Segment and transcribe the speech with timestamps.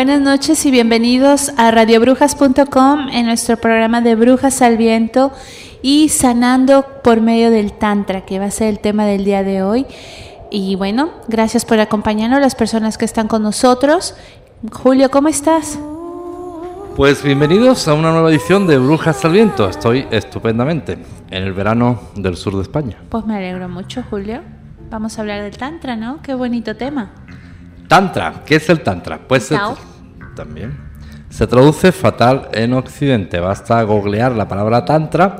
[0.00, 5.30] Buenas noches y bienvenidos a radiobrujas.com en nuestro programa de Brujas al Viento
[5.82, 9.62] y sanando por medio del Tantra, que va a ser el tema del día de
[9.62, 9.84] hoy.
[10.50, 14.14] Y bueno, gracias por acompañarnos, las personas que están con nosotros.
[14.72, 15.78] Julio, ¿cómo estás?
[16.96, 19.68] Pues bienvenidos a una nueva edición de Brujas al Viento.
[19.68, 20.96] Estoy estupendamente
[21.30, 22.96] en el verano del sur de España.
[23.10, 24.40] Pues me alegro mucho, Julio.
[24.88, 26.22] Vamos a hablar del Tantra, ¿no?
[26.22, 27.10] Qué bonito tema.
[27.86, 29.18] Tantra, ¿qué es el Tantra?
[29.18, 29.52] Pues
[30.40, 30.90] también
[31.28, 33.40] se traduce fatal en Occidente.
[33.40, 35.36] Basta googlear la palabra Tantra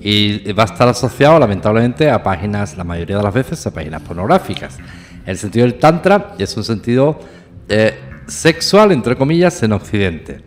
[0.00, 4.02] y va a estar asociado, lamentablemente, a páginas, la mayoría de las veces, a páginas
[4.02, 4.78] pornográficas.
[5.26, 7.18] El sentido del Tantra es un sentido
[7.68, 10.40] eh, sexual, entre comillas, en Occidente.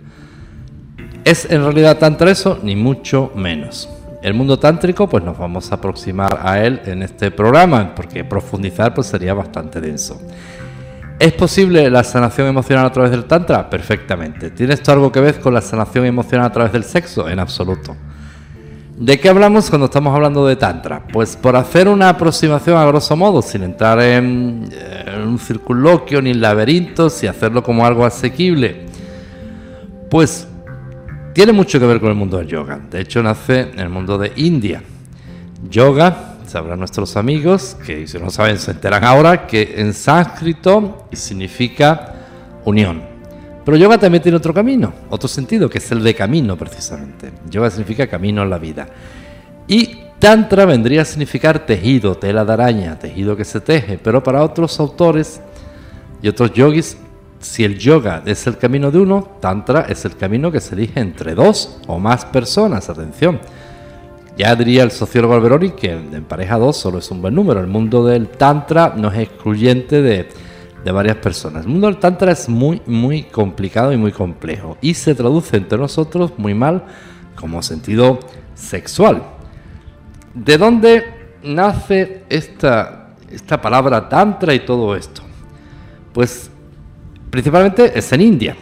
[1.23, 2.59] ¿Es en realidad Tantra eso?
[2.63, 3.90] Ni mucho menos.
[4.23, 8.94] El mundo tántrico, pues nos vamos a aproximar a él en este programa, porque profundizar
[8.94, 10.19] pues sería bastante denso.
[11.19, 13.67] ¿Es posible la sanación emocional a través del Tantra?
[13.67, 14.51] Perfectamente.
[14.51, 17.28] ¿Tiene esto algo que ver con la sanación emocional a través del sexo?
[17.28, 17.95] En absoluto.
[19.00, 21.03] ¿De qué hablamos cuando estamos hablando de Tantra?
[21.11, 24.69] Pues por hacer una aproximación a grosso modo, sin entrar en,
[25.25, 28.85] un circunloquio ni en laberintos y hacerlo como algo asequible,
[30.11, 30.47] pues
[31.34, 32.79] tiene mucho que ver con el mundo del yoga.
[32.91, 34.84] De hecho, nace en el mundo de India.
[35.67, 42.13] Yoga sabrán nuestros amigos, que si no saben se enteran ahora, que en sánscrito significa
[42.66, 43.02] unión.
[43.66, 47.34] Pero yoga también tiene otro camino, otro sentido, que es el de camino precisamente.
[47.50, 48.88] Yoga significa camino en la vida.
[49.68, 54.00] Y tantra vendría a significar tejido, tela de araña, tejido que se teje.
[54.02, 55.41] Pero para otros autores
[56.22, 56.97] y otros yogis,
[57.40, 61.02] si el yoga es el camino de uno, tantra es el camino que se elige
[61.02, 62.90] entre dos o más personas.
[62.90, 63.40] Atención
[64.37, 67.59] ya diría el sociólogo Alberoni que en pareja 2 solo es un buen número.
[67.59, 70.29] El mundo del Tantra no es excluyente de,
[70.83, 71.65] de varias personas.
[71.65, 74.77] El mundo del Tantra es muy, muy complicado y muy complejo.
[74.79, 76.83] Y se traduce entre nosotros muy mal
[77.35, 78.19] como sentido
[78.53, 79.23] sexual.
[80.35, 85.23] ¿De dónde nace esta, esta palabra Tantra y todo esto?
[86.13, 86.51] Pues
[87.31, 88.55] principalmente es en India,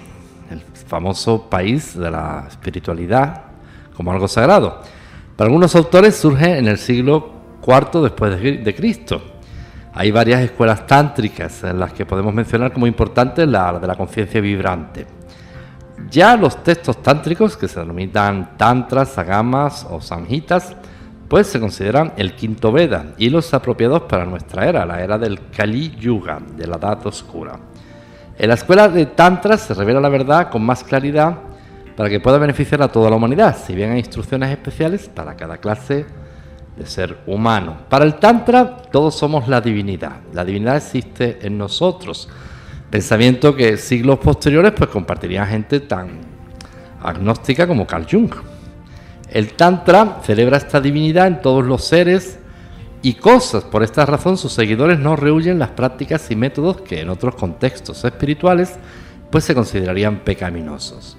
[0.50, 3.44] el famoso país de la espiritualidad
[3.94, 4.82] como algo sagrado.
[5.36, 7.32] Para algunos autores surge en el siglo
[7.62, 9.22] IV después de Cristo.
[9.94, 14.40] Hay varias escuelas tántricas en las que podemos mencionar como importante la de la conciencia
[14.40, 15.06] vibrante.
[16.10, 20.74] Ya los textos tántricos, que se denominan tantras, sagamas o samhitas,
[21.28, 25.50] pues se consideran el quinto Veda y los apropiados para nuestra era, la era del
[25.50, 27.60] Kali Yuga, de la Edad Oscura.
[28.38, 31.36] En la escuela de Tantra se revela la verdad con más claridad
[31.96, 35.58] para que pueda beneficiar a toda la humanidad, si bien hay instrucciones especiales para cada
[35.58, 36.06] clase
[36.76, 37.78] de ser humano.
[37.90, 42.28] Para el Tantra todos somos la divinidad, la divinidad existe en nosotros.
[42.90, 46.20] Pensamiento que siglos posteriores pues compartiría gente tan
[47.02, 48.32] agnóstica como Carl Jung.
[49.32, 52.40] El Tantra celebra esta divinidad en todos los seres
[53.02, 53.64] y cosas.
[53.64, 58.04] Por esta razón sus seguidores no rehuyen las prácticas y métodos que en otros contextos
[58.04, 58.76] espirituales
[59.30, 61.18] pues se considerarían pecaminosos.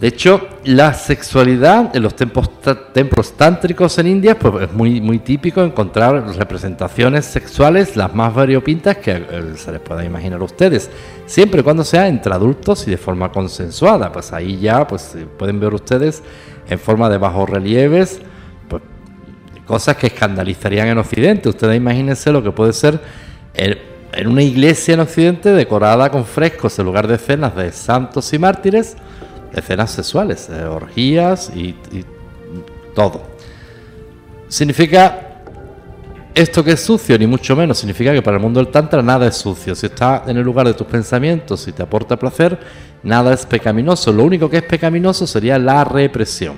[0.00, 5.62] De hecho, la sexualidad en los templos, tántricos en India pues, es muy, muy típico
[5.62, 10.88] encontrar representaciones sexuales las más variopintas que eh, se les pueda imaginar a ustedes,
[11.26, 14.10] siempre y cuando sea entre adultos y de forma consensuada.
[14.10, 16.22] Pues ahí ya pues, pueden ver ustedes
[16.66, 18.20] en forma de bajos relieves
[18.68, 18.82] pues,
[19.66, 21.50] cosas que escandalizarían en Occidente.
[21.50, 22.98] Ustedes imagínense lo que puede ser
[23.52, 28.38] en una iglesia en Occidente decorada con frescos en lugar de escenas de santos y
[28.38, 28.96] mártires,
[29.52, 31.74] escenas sexuales, eh, orgías y,
[32.94, 33.22] todo.
[34.48, 35.44] Significa
[36.34, 39.28] esto que es sucio, ni mucho menos, significa que para el mundo del Tantra nada
[39.28, 39.76] es sucio.
[39.76, 42.58] Si está en el lugar de tus pensamientos y te aporta placer,
[43.04, 44.12] nada es pecaminoso.
[44.12, 46.56] Lo único que es pecaminoso sería la represión.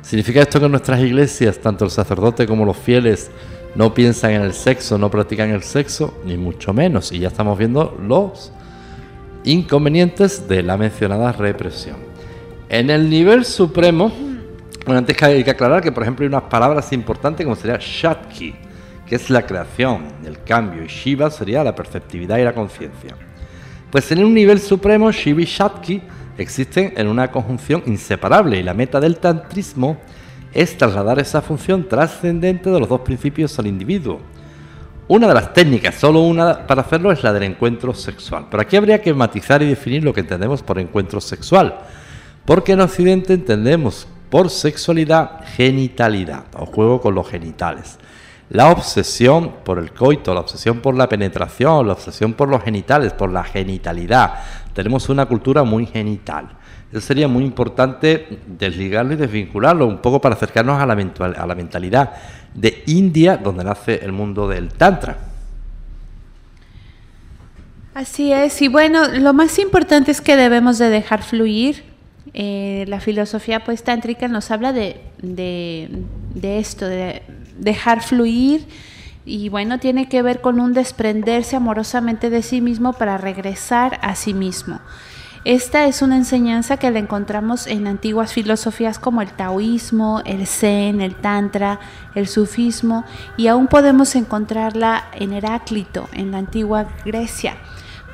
[0.00, 3.30] ¿Significa esto que en nuestras iglesias, tanto el sacerdote como los fieles,
[3.74, 6.14] no piensan en el sexo, no practican el sexo?
[6.24, 7.12] Ni mucho menos.
[7.12, 8.50] Y ya estamos viendo los
[9.44, 12.07] inconvenientes de la mencionada represión.
[12.68, 14.12] En el nivel supremo,
[14.84, 18.68] bueno, antes hay que aclarar que, por ejemplo, hay unas palabras importantes como sería Shatki
[19.08, 23.16] que es la creación, el cambio, y Shiva sería la perceptividad y la conciencia.
[23.90, 26.02] Pues en un nivel supremo, Shiva y Shakti
[26.36, 29.96] existen en una conjunción inseparable y la meta del tantrismo
[30.52, 34.20] es trasladar esa función trascendente de los dos principios al individuo.
[35.08, 38.46] Una de las técnicas, solo una para hacerlo, es la del encuentro sexual.
[38.50, 41.78] Pero aquí habría que matizar y definir lo que entendemos por encuentro sexual.
[42.48, 47.98] Porque en Occidente entendemos por sexualidad genitalidad o juego con los genitales
[48.50, 53.12] la obsesión por el coito, la obsesión por la penetración, la obsesión por los genitales,
[53.12, 54.34] por la genitalidad.
[54.72, 56.48] Tenemos una cultura muy genital.
[56.90, 61.54] Eso sería muy importante desligarlo y desvincularlo un poco para acercarnos a la, a la
[61.54, 62.12] mentalidad
[62.54, 65.18] de India, donde nace el mundo del Tantra.
[67.94, 71.87] Así es, y bueno, lo más importante es que debemos de dejar fluir.
[72.34, 75.88] Eh, la filosofía pues tántrica nos habla de, de,
[76.34, 77.22] de esto, de
[77.58, 78.66] dejar fluir
[79.24, 84.14] y bueno, tiene que ver con un desprenderse amorosamente de sí mismo para regresar a
[84.14, 84.80] sí mismo.
[85.44, 91.00] Esta es una enseñanza que la encontramos en antiguas filosofías como el taoísmo, el zen,
[91.00, 91.78] el tantra,
[92.14, 93.04] el sufismo
[93.36, 97.56] y aún podemos encontrarla en Heráclito, en la antigua Grecia.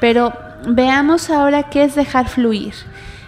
[0.00, 0.32] Pero
[0.66, 2.74] veamos ahora qué es dejar fluir.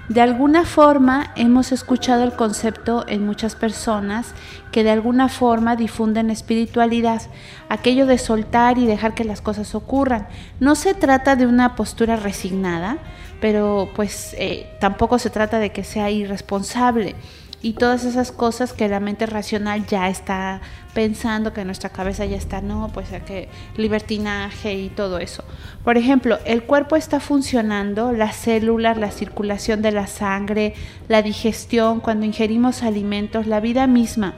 [0.09, 4.35] De alguna forma hemos escuchado el concepto en muchas personas
[4.71, 7.23] que de alguna forma difunden espiritualidad,
[7.69, 10.29] aquello de soltar y dejar que las cosas ocurran.
[10.61, 12.99] No se trata de una postura resignada,
[13.41, 17.17] pero pues eh, tampoco se trata de que sea irresponsable
[17.63, 20.61] y todas esas cosas que la mente racional ya está
[20.95, 25.45] pensando, que nuestra cabeza ya está, no, pues que libertinaje y todo eso.
[25.85, 30.75] Por ejemplo, el cuerpo está funcionando, las células, la circulación de la sangre,
[31.09, 34.35] la digestión, cuando ingerimos alimentos, la vida misma.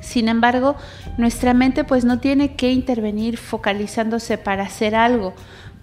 [0.00, 0.76] Sin embargo,
[1.16, 5.34] nuestra mente pues no tiene que intervenir focalizándose para hacer algo,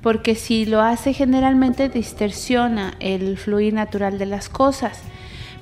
[0.01, 4.99] porque si lo hace generalmente distorsiona el fluir natural de las cosas.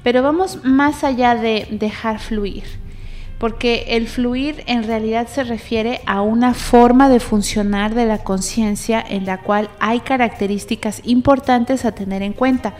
[0.03, 2.63] Pero vamos más allá de dejar fluir,
[3.37, 9.03] porque el fluir en realidad se refiere a una forma de funcionar de la conciencia
[9.07, 12.75] en la cual hay características importantes a tener en cuenta.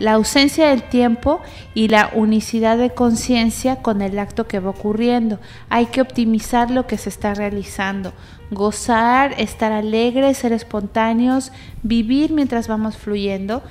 [0.00, 1.40] La ausencia del tiempo
[1.74, 5.38] y la unicidad de conciencia con el acto que va ocurriendo.
[5.68, 8.12] Hay que optimizar lo que se está realizando,
[8.50, 11.52] gozar, estar alegres, ser espontáneos,
[11.84, 13.62] vivir mientras vamos fluyendo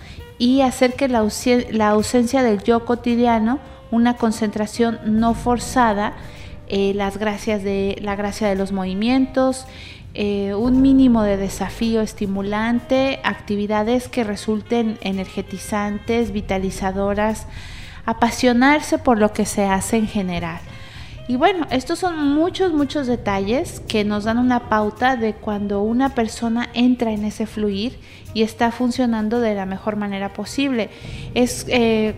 [0.43, 3.59] y hacer que la, ausencia del yo cotidiano,
[3.91, 6.17] una concentración no forzada,
[6.67, 9.65] eh, las gracias de, la gracia de los movimientos,
[10.13, 17.47] eh, un mínimo de desafío estimulante, actividades que resulten energetizantes, vitalizadoras,
[18.05, 20.59] apasionarse por lo que se hace en general.
[21.29, 26.09] Y bueno, estos son muchos, muchos detalles que nos dan una pauta de cuando una
[26.09, 27.97] persona entra en ese fluir
[28.33, 30.89] y está funcionando de la mejor manera posible.
[31.33, 32.15] Es eh,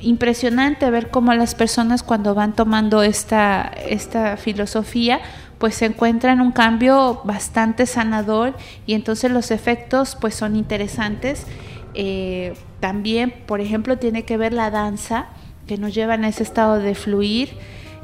[0.00, 5.20] impresionante ver cómo las personas cuando van tomando esta, esta filosofía,
[5.58, 8.54] pues se encuentran un cambio bastante sanador
[8.86, 11.46] y entonces los efectos pues son interesantes.
[11.94, 15.26] Eh, también, por ejemplo, tiene que ver la danza
[15.66, 17.50] que nos lleva en ese estado de fluir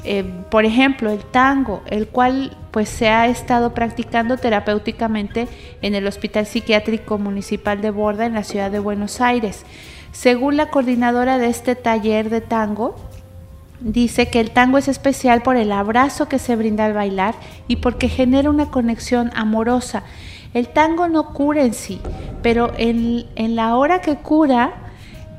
[0.05, 5.47] eh, por ejemplo, el tango, el cual pues se ha estado practicando terapéuticamente
[5.81, 9.65] en el Hospital Psiquiátrico Municipal de Borda en la ciudad de Buenos Aires.
[10.11, 12.95] Según la coordinadora de este taller de tango,
[13.81, 17.35] dice que el tango es especial por el abrazo que se brinda al bailar
[17.67, 20.03] y porque genera una conexión amorosa.
[20.53, 22.01] El tango no cura en sí,
[22.41, 24.73] pero en, en la hora que cura,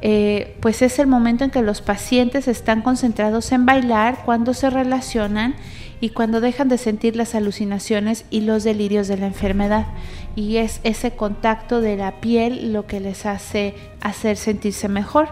[0.03, 4.71] eh, pues es el momento en que los pacientes están concentrados en bailar cuando se
[4.71, 5.55] relacionan
[6.01, 9.87] y cuando dejan de sentir las alucinaciones y los delirios de la enfermedad.
[10.35, 15.29] Y es ese contacto de la piel lo que les hace hacer sentirse mejor.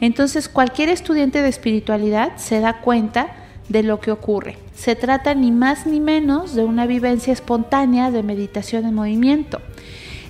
[0.00, 3.28] Entonces cualquier estudiante de espiritualidad se da cuenta
[3.68, 4.56] de lo que ocurre.
[4.74, 9.60] Se trata ni más ni menos de una vivencia espontánea de meditación en movimiento.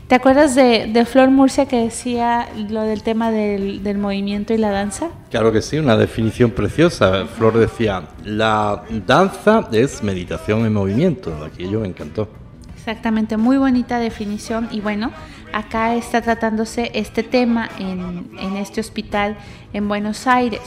[0.09, 4.71] ¿Te acuerdas de, Flor Murcia que decía lo del tema del, del, movimiento y la
[4.71, 5.11] danza?
[5.31, 7.27] Claro que sí, una definición preciosa.
[7.27, 11.45] Flor decía, la danza es meditación en movimiento.
[11.45, 12.27] Aquello me encantó.
[12.75, 14.71] Exactamente, muy bonita definición.
[14.73, 15.12] Y bueno,
[15.53, 19.37] acá está tratándose este tema en, en este hospital
[19.75, 20.62] en Buenos Aires.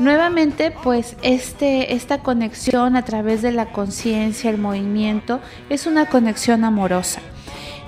[0.00, 5.38] Nuevamente, pues este, esta conexión a través de la conciencia, el movimiento,
[5.70, 7.22] es una conexión amorosa.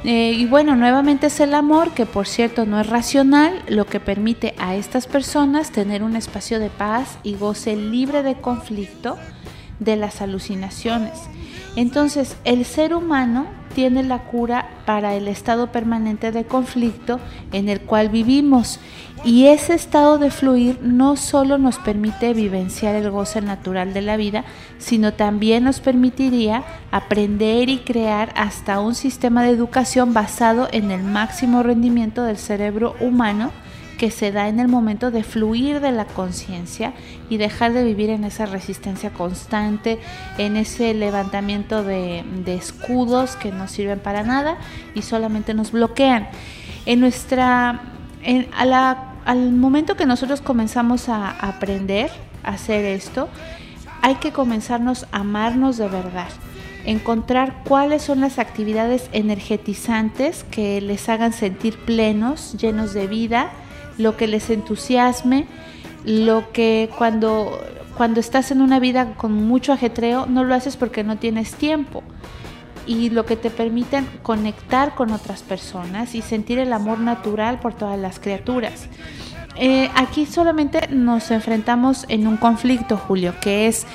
[0.04, 3.98] Eh, y bueno, nuevamente es el amor, que por cierto no es racional, lo que
[3.98, 9.16] permite a estas personas tener un espacio de paz y goce libre de conflicto
[9.80, 11.14] de las alucinaciones.
[11.74, 17.20] Entonces, el ser humano tiene la cura para el estado permanente de conflicto
[17.52, 18.80] en el cual vivimos
[19.24, 24.16] y ese estado de fluir no solo nos permite vivenciar el goce natural de la
[24.16, 24.44] vida,
[24.78, 31.02] sino también nos permitiría aprender y crear hasta un sistema de educación basado en el
[31.02, 33.50] máximo rendimiento del cerebro humano
[33.98, 36.94] que se da en el momento de fluir de la conciencia
[37.28, 39.98] y dejar de vivir en esa resistencia constante,
[40.38, 44.56] en ese levantamiento de, escudos que no sirven para nada
[44.94, 46.28] y solamente nos bloquean.
[46.86, 47.97] En nuestra,
[49.24, 52.10] al momento que nosotros comenzamos a aprender
[52.42, 53.28] a hacer esto,
[54.02, 56.28] hay que comenzarnos a amarnos de verdad
[56.88, 63.50] encontrar cuáles son las actividades energetizantes que les hagan sentir plenos, llenos de vida,
[63.98, 65.46] lo que les entusiasme,
[66.06, 67.60] lo que cuando,
[67.96, 72.02] cuando estás en una vida con mucho ajetreo no lo haces porque no tienes tiempo
[72.88, 77.74] y lo que te permiten conectar con otras personas y sentir el amor natural por
[77.74, 78.88] todas las criaturas.
[79.60, 83.86] Eh, aquí solamente nos enfrentamos en un conflicto, Julio, que es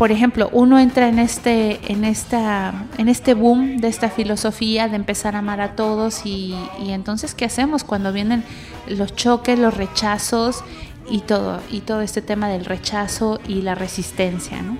[0.00, 4.96] por ejemplo, uno entra en este, en esta, en este boom de esta filosofía de
[4.96, 6.54] empezar a amar a todos y,
[6.86, 8.42] entonces ¿qué hacemos cuando vienen
[8.88, 10.64] los choques, los rechazos
[11.10, 14.78] y todo, y todo este tema del rechazo y la resistencia, ¿no?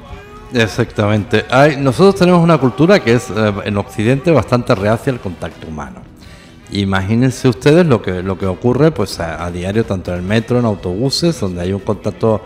[0.53, 1.45] Exactamente.
[1.51, 6.01] Hay, nosotros tenemos una cultura que es eh, en Occidente bastante reacia al contacto humano.
[6.73, 10.65] Imagínense ustedes lo que, lo que ocurre pues a, diario tanto en el metro, en
[10.65, 12.43] autobuses, donde hay un contacto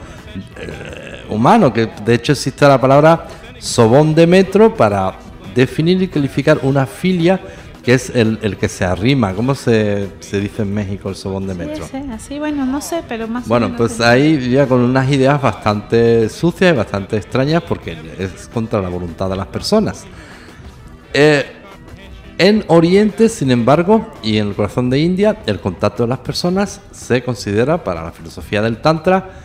[0.59, 3.27] eh, humano, que de hecho existe la palabra
[3.59, 5.19] sobón de metro para
[5.55, 7.41] definir y calificar una filia
[7.85, 9.35] que es el, que se arrima.
[9.35, 11.87] ¿Cómo se, dice en México el sobón de metro?
[11.87, 16.29] Sí, así, bueno, no sé, pero más Bueno, pues ahí ya con unas ideas bastante
[16.29, 20.05] sucias y bastante extrañas porque es contra la voluntad de las personas.
[21.13, 21.45] Eh,
[22.39, 26.81] en Oriente, sin embargo, y en el corazón de India, el contacto de las personas
[26.91, 29.44] se considera para la filosofía del Tantra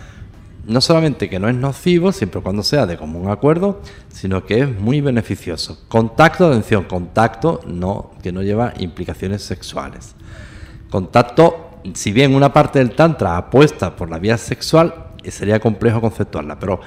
[0.69, 4.79] no solamente que no es nocivo, siempre cuando sea de común acuerdo, sino que es
[4.79, 5.79] muy beneficioso.
[5.87, 10.13] Contacto, atención, contacto no, que no lleva implicaciones sexuales.
[10.91, 16.01] Contacto, si bien una parte del Tantra apuesta por la vía sexual, eh, sería complejo
[16.01, 16.79] conceptuarla, pero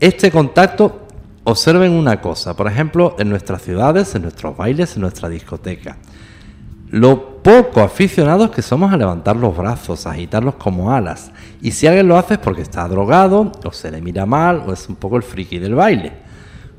[0.00, 1.06] este contacto,
[1.44, 5.96] observen una cosa, por ejemplo, en nuestras ciudades, en nuestros bailes, en nuestra discoteca
[6.92, 11.32] lo poco aficionados que somos a levantar los brazos, a agitarlos como alas.
[11.62, 14.74] Y si alguien lo hace es porque está drogado, o se le mira mal, o
[14.74, 16.12] es un poco el friki del baile.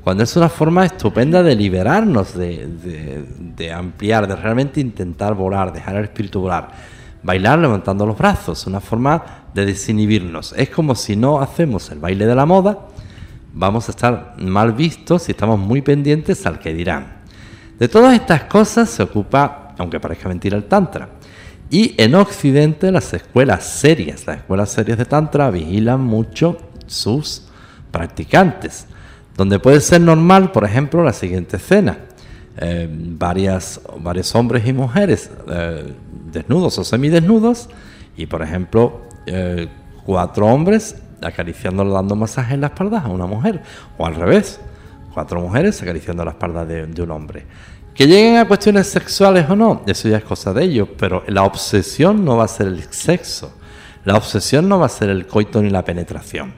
[0.04, 6.04] Cuando es una forma estupenda de liberarnos, de, ampliar, de realmente intentar volar, dejar el
[6.04, 6.70] espíritu volar.
[7.24, 9.20] Bailar levantando los brazos, una forma
[9.52, 10.54] de desinhibirnos.
[10.56, 12.86] Es como si no hacemos el baile de la moda,
[13.52, 17.14] vamos a estar mal vistos si estamos muy pendientes al que dirán.
[17.80, 21.10] De todas estas cosas se ocupa aunque parezca mentira el Tantra.
[21.70, 27.42] Y en Occidente las escuelas serias, las escuelas serias de Tantra vigilan mucho sus
[27.90, 28.86] practicantes,
[29.36, 31.98] donde puede ser normal, por ejemplo, la siguiente escena.
[32.56, 35.92] Eh, varias, varios hombres y mujeres eh,
[36.30, 37.68] desnudos o semidesnudos
[38.16, 39.66] y, por ejemplo, eh,
[40.04, 43.60] cuatro hombres acariciándole, dando masajes en la espalda a una mujer,
[43.98, 44.60] o al revés,
[45.12, 47.44] cuatro mujeres acariciando la espalda de un hombre.
[47.94, 51.44] Que lleguen a cuestiones sexuales o no, eso ya es cosa de ellos, pero la
[51.44, 53.54] obsesión no va a ser el sexo,
[54.04, 56.54] la obsesión no va a ser el coito ni la penetración,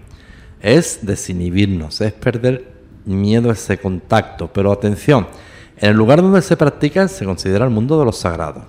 [0.63, 2.73] es desinhibirnos, es perder
[3.05, 5.27] miedo a ese contacto, pero atención,
[5.77, 8.65] en el lugar donde se practica se considera el mundo de los sagrados.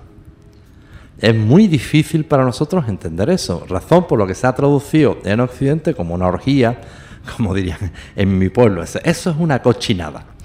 [1.20, 5.40] Es muy difícil para nosotros entender eso, razón por lo que se ha traducido en
[5.40, 6.82] Occidente como una orgía,
[7.38, 10.37] como dirían en mi pueblo, eso es una cochinada.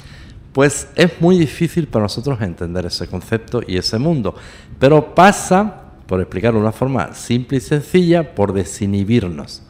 [0.52, 4.34] Pues es muy difícil para nosotros entender ese concepto y ese mundo.
[4.78, 9.62] Pero pasa, por explicarlo de una forma simple y sencilla, por desinhibirnos.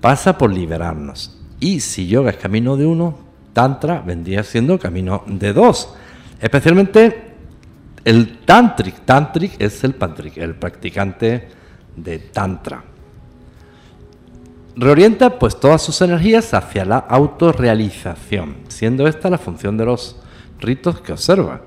[0.00, 1.38] Pasa por liberarnos.
[1.60, 3.18] Y si yoga es camino de uno,
[3.52, 5.94] tantra vendría siendo camino de dos.
[6.40, 7.34] Especialmente
[8.04, 9.04] el tantric.
[9.04, 11.48] Tantric es el pantric, el practicante
[11.96, 12.84] de tantra.
[14.80, 20.16] Reorienta pues todas sus energías hacia la autorrealización, siendo esta la función de los
[20.58, 21.60] ritos que observa.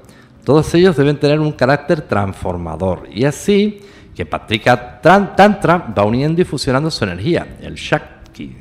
[0.44, 3.82] Todos ellos deben tener un carácter transformador y así
[4.16, 8.58] que practica Tantra va uniendo y fusionando su energía, el Shakti,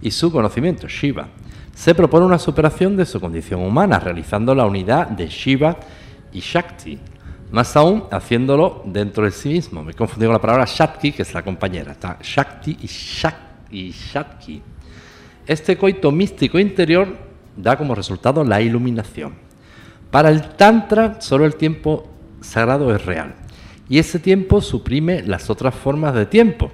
[0.00, 1.28] y su conocimiento, Shiva.
[1.74, 5.76] Se propone una superación de su condición humana, realizando la unidad de Shiva
[6.32, 6.98] y Shakti,
[7.50, 9.84] más aún haciéndolo dentro de sí mismo.
[9.84, 11.92] Me he confundido con la palabra Shakti, que es la compañera.
[11.92, 12.86] Está Shakti y,
[13.70, 14.38] Shak
[15.46, 17.16] Este coito místico interior
[17.56, 19.34] da como resultado la iluminación.
[20.10, 22.08] Para el Tantra, solo el tiempo
[22.40, 23.34] sagrado es real.
[23.88, 26.70] Y ese tiempo suprime las otras formas de tiempo.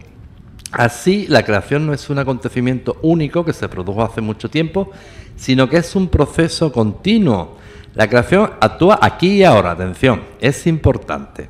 [0.72, 4.90] Así, la creación no es un acontecimiento único que se produjo hace mucho tiempo,
[5.36, 7.56] sino que es un proceso continuo
[7.96, 11.48] la creación actúa aquí y ahora, atención, es importante.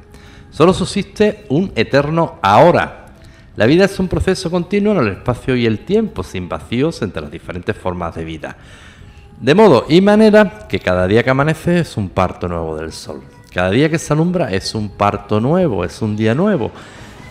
[0.52, 3.05] Solo subsiste un eterno ahora.
[3.56, 7.22] La vida es un proceso continuo en el espacio y el tiempo, sin vacíos entre
[7.22, 8.54] las diferentes formas de vida.
[9.40, 13.22] De modo y manera que cada día que amanece es un parto nuevo del sol.
[13.54, 16.70] Cada día que se alumbra es un parto nuevo, es un día nuevo.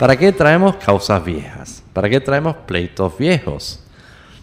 [0.00, 1.84] ¿Para qué traemos causas viejas?
[1.92, 3.84] ¿Para qué traemos pleitos viejos?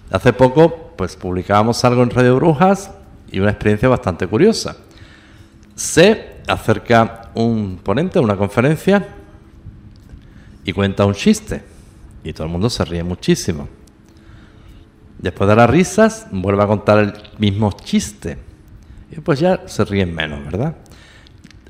[0.09, 2.91] Hace poco, pues publicábamos algo en Radio Brujas
[3.29, 4.77] y una experiencia bastante curiosa.
[5.75, 9.05] Se acerca un ponente a una conferencia
[10.63, 11.72] y cuenta un chiste
[12.23, 13.67] y todo el mundo se ríe muchísimo.
[15.17, 18.38] Después de las risas vuelve a contar el mismo chiste
[19.12, 20.75] y pues ya se ríen menos, ¿verdad?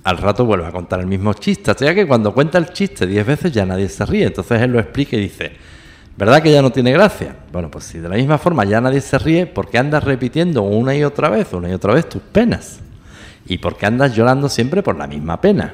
[0.04, 3.26] Al rato vuelve a contar el mismo chiste, hasta que cuando cuenta el chiste diez
[3.26, 4.26] veces ya nadie se ríe.
[4.26, 5.54] Entonces él lo explica y dice,
[6.16, 7.36] ¿Verdad que ya no tiene gracia?
[7.52, 10.62] Bueno, pues si de la misma forma ya nadie se ríe, ¿por qué andas repitiendo
[10.62, 12.80] una y otra vez, una y otra vez tus penas?
[13.48, 15.74] ¿Y por qué andas llorando siempre por la misma pena?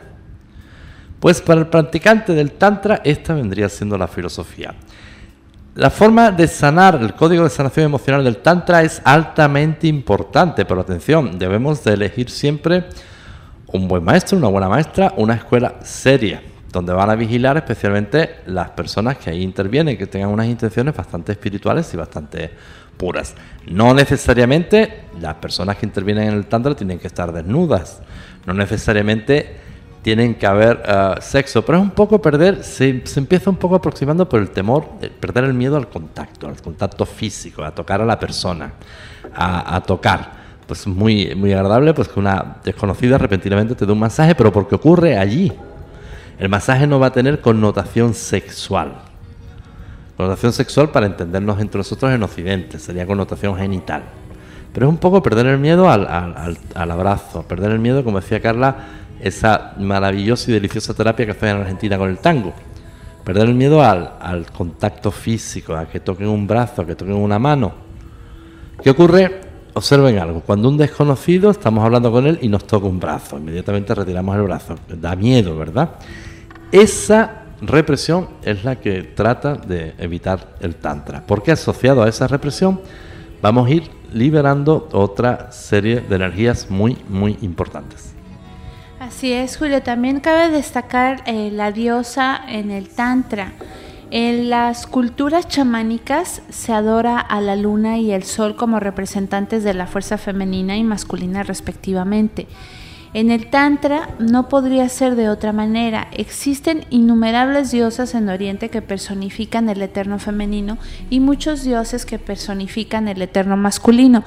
[1.19, 4.73] Pues para el practicante del Tantra esta vendría siendo la filosofía.
[5.75, 10.81] La forma de sanar, el código de sanación emocional del Tantra es altamente importante, pero
[10.81, 12.85] atención, debemos de elegir siempre
[13.67, 18.69] un buen maestro, una buena maestra, una escuela seria donde van a vigilar especialmente las
[18.71, 22.51] personas que ahí intervienen, que tengan unas intenciones bastante espirituales y bastante
[22.97, 23.35] puras.
[23.67, 28.01] No necesariamente las personas que intervienen en el Tantra tienen que estar desnudas,
[28.45, 29.68] no necesariamente
[30.01, 34.27] tienen que haber eh, sexo, pero es un poco perder, se, empieza un poco aproximando
[34.27, 34.85] por el temor,
[35.19, 38.73] perder el miedo al contacto, al contacto físico, a tocar a la persona,
[39.33, 43.99] a, a tocar pues muy, muy agradable, pues que una desconocida repentinamente te dé un
[43.99, 45.51] masaje, pero porque ocurre allí,
[46.37, 48.93] el masaje no va a tener connotación sexual.
[50.15, 54.03] Connotación sexual para entendernos entre nosotros en Occidente, sería connotación genital.
[54.73, 56.05] Pero es un poco perder el miedo al,
[56.75, 58.75] abrazo, perder el miedo, como decía Carla,
[59.19, 62.53] esa maravillosa y deliciosa terapia que hace en Argentina con el tango.
[63.23, 67.15] Perder el miedo al, al contacto físico, a que toquen un brazo, a que toquen
[67.15, 67.73] una mano.
[68.81, 69.41] ¿Qué ocurre?
[69.73, 73.93] Observen algo, cuando un desconocido estamos hablando con él y nos toca un brazo, inmediatamente
[73.93, 74.75] retiramos el brazo.
[74.87, 75.91] Da miedo, ¿verdad?
[76.71, 82.81] Esa represión es la que trata de evitar el Tantra, porque asociado a esa represión
[83.41, 88.08] vamos a ir liberando otra serie de energías muy, muy importantes.
[89.09, 89.81] Así es, Julio.
[89.81, 93.53] También cabe destacar eh, la diosa en el Tantra.
[94.11, 99.73] En las culturas chamánicas se adora a la luna y el sol como representantes de
[99.73, 102.45] la fuerza femenina y masculina respectivamente.
[103.15, 106.07] En el Tantra no podría ser de otra manera.
[106.11, 110.77] Existen innumerables diosas en Oriente que personifican el eterno femenino
[111.09, 114.23] y muchos dioses que personifican el eterno masculino.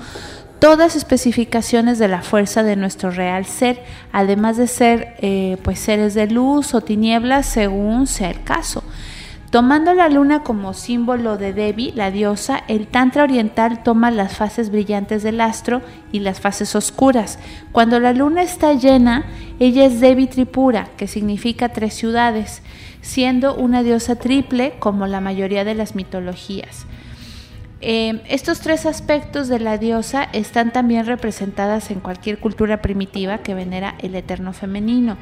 [0.62, 6.14] Todas especificaciones de la fuerza de nuestro real ser, además de ser eh, pues seres
[6.14, 8.85] de luz o tinieblas según sea el caso.
[9.51, 14.70] Tomando la luna como símbolo de Devi, la diosa, el Tantra oriental toma las fases
[14.70, 17.40] brillantes del astro y las fases oscuras.
[17.72, 19.25] Cuando la luna está llena,
[19.59, 22.62] ella es Devi Tripura, que significa tres ciudades,
[23.01, 26.87] siendo una diosa triple como la mayoría de las mitologías.
[27.84, 33.54] Em, estos tres aspectos de la diosa están también representadas en cualquier cultura primitiva que
[33.54, 35.16] venera el eterno femenino.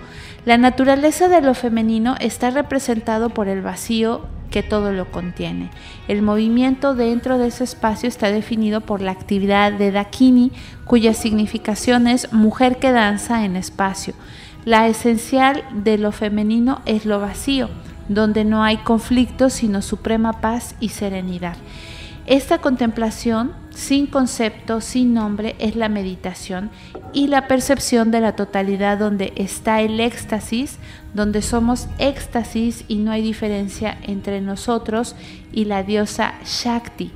[0.45, 5.71] La naturaleza de lo femenino está representado por el vacío que todo lo contiene.
[6.07, 10.53] El movimiento dentro de ese espacio está definido por la actividad de Dakini,
[10.85, 14.13] cuya significación es mujer que danza en espacio.
[14.67, 17.71] La esencial de lo femenino es lo vacío,
[18.11, 21.57] donde no hay conflicto sino suprema paz y serenidad.
[22.31, 26.71] Esta contemplación sin concepto, sin nombre, es la meditación
[27.13, 30.79] y la percepción de la totalidad donde está el éxtasis,
[31.13, 35.17] donde somos éxtasis y no hay diferencia entre nosotros
[35.53, 37.11] y la diosa Shakti.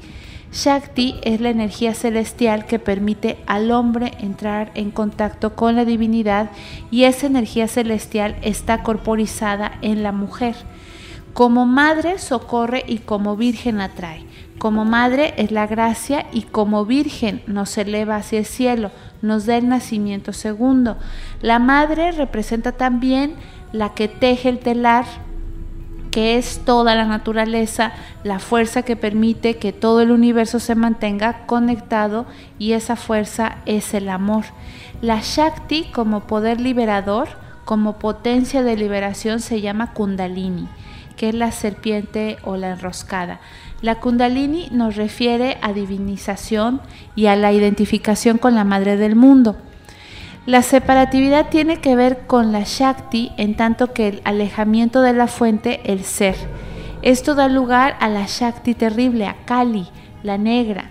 [0.53, 6.51] Shakti es la energía celestial que permite al hombre entrar en contacto con la divinidad
[6.91, 10.57] y esa energía celestial está corporizada en la mujer.
[11.35, 14.34] Como madre socorre y como virgen atrae.
[14.59, 18.91] Como madre es la gracia y como virgen nos eleva hacia el cielo,
[19.21, 20.97] nos da el nacimiento segundo.
[21.41, 23.35] La madre representa también
[23.73, 25.05] la que teje el telar
[26.15, 31.45] que es toda la naturaleza, la fuerza que permite que todo el universo se mantenga
[31.47, 32.25] conectado
[32.57, 34.45] y esa fuerza es el amor.
[35.03, 37.27] La Shakti como poder liberador,
[37.65, 40.69] como potencia de liberación se llama Kundalini,
[41.29, 43.41] es la serpiente o la enroscada.
[43.83, 46.81] La Kundalini nos refiere a divinización
[47.15, 49.57] y a la identificación con la madre del mundo.
[50.47, 55.27] La separatividad tiene que ver con la Shakti en tanto que el alejamiento de la
[55.27, 56.37] fuente, el ser.
[57.01, 59.87] Esto da lugar a la Shakti terrible, a Kali,
[60.23, 60.91] la negra.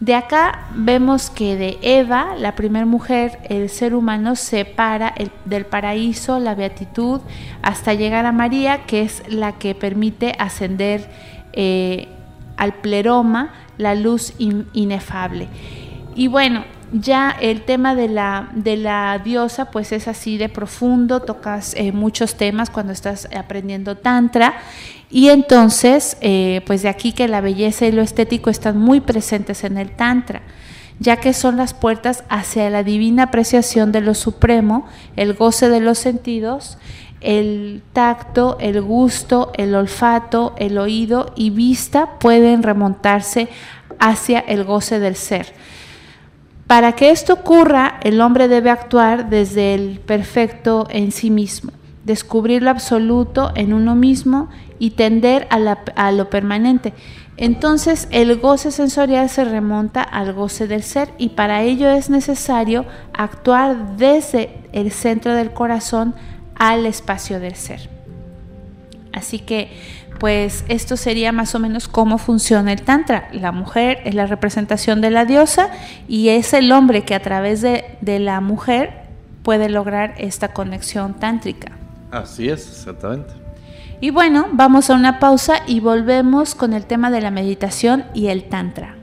[0.00, 5.14] De acá vemos que de Eva, la primera mujer, el ser humano separa
[5.46, 7.22] del paraíso, la beatitud,
[7.62, 11.08] hasta llegar a María, que es la que permite ascender
[11.54, 12.08] eh,
[12.58, 15.48] al pleroma, la luz inefable.
[16.14, 21.20] Y bueno, ya el tema de la, de la diosa pues es así de profundo,
[21.20, 24.54] tocas eh, muchos temas cuando estás aprendiendo tantra
[25.10, 29.64] y entonces eh, pues de aquí que la belleza y lo estético están muy presentes
[29.64, 30.42] en el tantra
[30.98, 35.80] ya que son las puertas hacia la divina apreciación de lo supremo, el goce de
[35.80, 36.78] los sentidos,
[37.20, 43.48] el tacto, el gusto, el olfato, el oído y vista pueden remontarse
[43.98, 45.52] hacia el goce del ser.
[46.66, 51.72] Para que esto ocurra, el hombre debe actuar desde el perfecto en sí mismo,
[52.04, 56.92] descubrir lo absoluto en uno mismo y tender a, lo permanente.
[57.36, 62.86] Entonces el goce sensorial se remonta al goce del ser y para ello es necesario
[63.12, 66.14] actuar desde el centro del corazón
[66.54, 67.90] al espacio del ser.
[69.12, 69.70] Así que
[70.18, 73.28] pues esto sería más o menos cómo funciona el Tantra.
[73.32, 75.70] La mujer es la representación de la diosa
[76.08, 79.04] y es el hombre que a través de, de la mujer
[79.42, 81.72] puede lograr esta conexión tántrica.
[82.10, 83.45] Así es, exactamente.
[84.00, 88.26] Y bueno, vamos a una pausa y volvemos con el tema de la meditación y
[88.26, 88.96] el Tantra.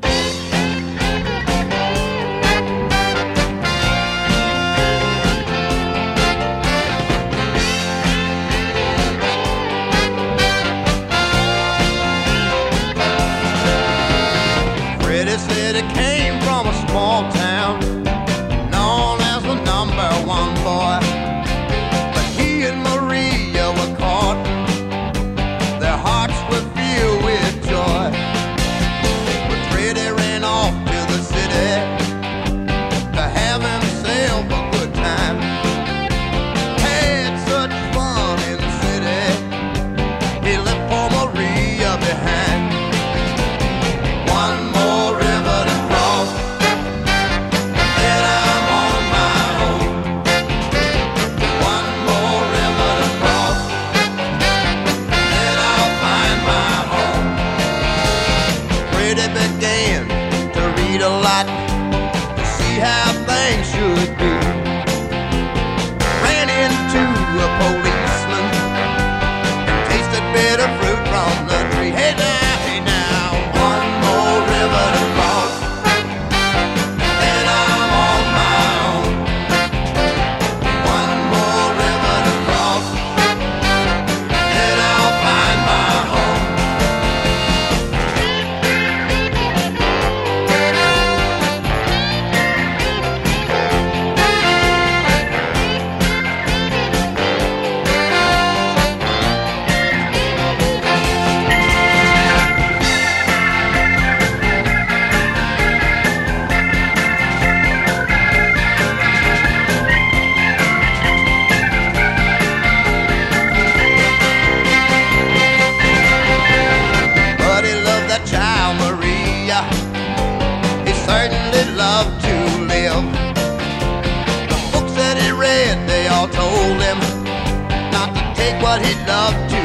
[128.73, 129.62] what he'd love to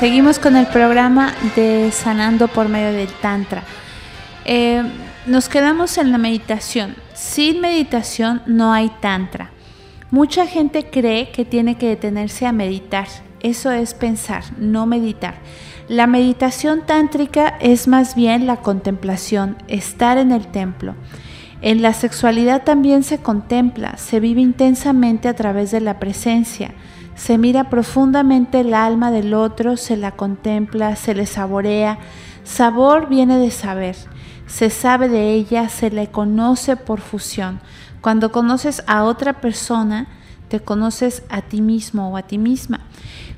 [0.00, 3.64] seguimos con el programa de Sanando por medio del Tantra.
[4.46, 4.82] Eh,
[5.26, 6.96] nos quedamos en la meditación.
[7.12, 9.50] Sin meditación no hay Tantra.
[10.10, 13.08] Mucha gente cree que tiene que detenerse a meditar.
[13.40, 15.34] Eso es pensar, no meditar.
[15.86, 20.94] La meditación tántrica es más bien la contemplación, estar en el templo.
[21.60, 26.70] En la sexualidad también se contempla, se vive intensamente a través de la presencia,
[27.20, 31.98] se mira profundamente el alma del otro, se la contempla, se le saborea.
[32.44, 33.94] Sabor viene de saber,
[34.46, 37.60] se sabe de ella, se le conoce por fusión.
[38.00, 40.06] Cuando conoces a otra persona,
[40.48, 42.80] te conoces a ti mismo o a ti misma.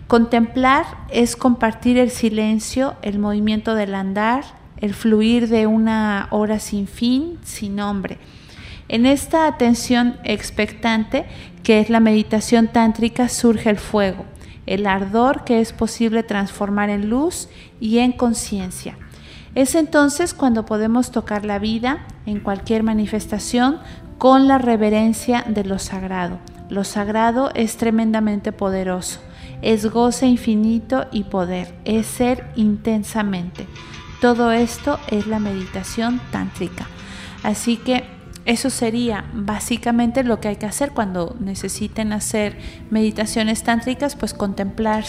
[0.06, 4.44] Contemplar es compartir el silencio, el movimiento del andar,
[4.76, 8.20] el fluir de una hora sin fin, sin nombre.
[8.92, 11.24] En esta atención expectante,
[11.62, 14.24] que es la meditación tántrica, surge el fuego,
[14.66, 17.48] el ardor que es posible transformar en luz
[17.80, 18.96] y en conciencia.
[19.54, 23.78] Es entonces cuando podemos tocar la vida en cualquier manifestación
[24.18, 26.38] con la reverencia de lo sagrado.
[26.68, 29.20] Lo sagrado es tremendamente poderoso
[29.62, 33.66] es goce infinito y poder, es ser intensamente.
[34.20, 36.86] Todo esto es la meditación tántrica.
[37.42, 38.04] Así que
[38.44, 42.56] eso sería básicamente lo que hay que hacer cuando necesiten hacer
[42.90, 45.04] meditaciones tántricas, pues contemplar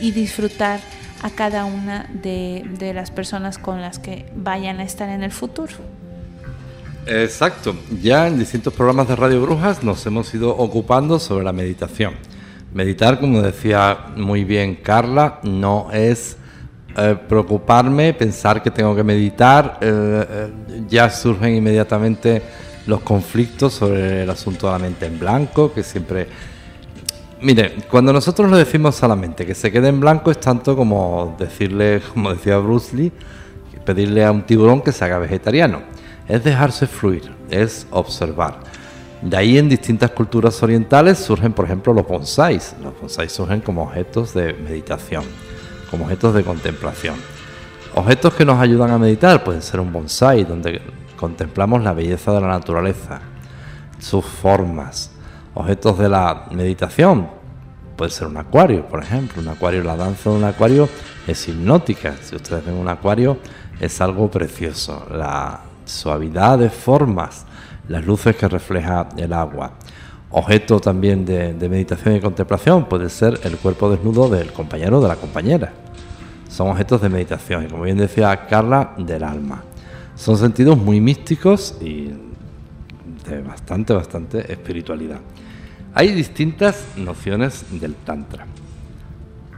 [0.00, 0.80] y disfrutar
[1.22, 5.30] a cada una de, de las personas con las que vayan a estar en el
[5.30, 5.74] futuro.
[7.06, 12.14] Exacto, ya en distintos programas de Radio Brujas nos hemos ido ocupando sobre la meditación.
[12.72, 16.36] Meditar, como decía muy bien Carla, no es
[16.96, 20.50] eh, preocuparme, pensar que tengo que meditar, eh, eh,
[20.88, 22.42] ya surgen inmediatamente
[22.86, 26.26] los conflictos sobre el asunto de la mente en blanco, que siempre...
[27.40, 30.76] Mire, cuando nosotros le decimos a la mente que se quede en blanco es tanto
[30.76, 33.12] como decirle, como decía Bruce Lee,
[33.84, 35.82] pedirle a un tiburón que se haga vegetariano.
[36.28, 38.60] Es dejarse fluir, es observar.
[39.22, 42.74] De ahí en distintas culturas orientales surgen, por ejemplo, los bonsáis.
[42.82, 45.24] Los bonsáis surgen como objetos de meditación,
[45.90, 47.16] como objetos de contemplación.
[47.94, 50.80] Objetos que nos ayudan a meditar pueden ser un bonsai, donde
[51.22, 53.20] contemplamos la belleza de la naturaleza,
[54.00, 55.12] sus formas.
[55.54, 57.28] Objetos de la meditación
[57.96, 59.40] puede ser un acuario, por ejemplo.
[59.40, 60.88] Un acuario, la danza de un acuario
[61.24, 62.16] es hipnótica.
[62.20, 63.38] Si ustedes ven un acuario,
[63.78, 65.06] es algo precioso.
[65.12, 67.46] La suavidad de formas
[67.86, 69.74] las luces que refleja el agua.
[70.30, 75.06] Objeto también de, meditación y contemplación puede ser el cuerpo desnudo del compañero o de
[75.06, 75.72] la compañera.
[76.48, 79.62] Son objetos de meditación y como bien decía Carla, del alma.
[80.22, 82.12] Son sentidos muy místicos y
[83.28, 85.18] de bastante, bastante espiritualidad.
[85.94, 88.46] Hay distintas nociones del Tantra.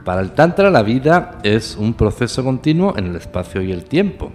[0.03, 4.31] Para el Tantra la vida es un proceso continuo en el espacio y el tiempo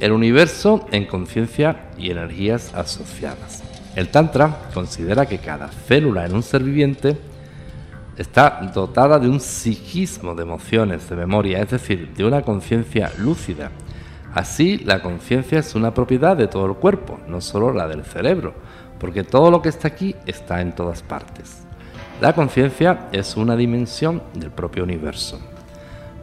[0.00, 3.62] el universo en conciencia y energías asociadas.
[3.96, 7.16] El Tantra considera que cada célula en un ser viviente
[8.18, 13.70] está dotada de un psiquismo de emociones, de memoria, es decir, de una conciencia lúcida.
[14.34, 18.52] Así, la conciencia es una propiedad de todo el cuerpo, no solo la del cerebro,
[18.98, 21.62] porque todo lo que está aquí está en todas partes.
[22.20, 25.38] La conciencia es una dimensión del propio universo.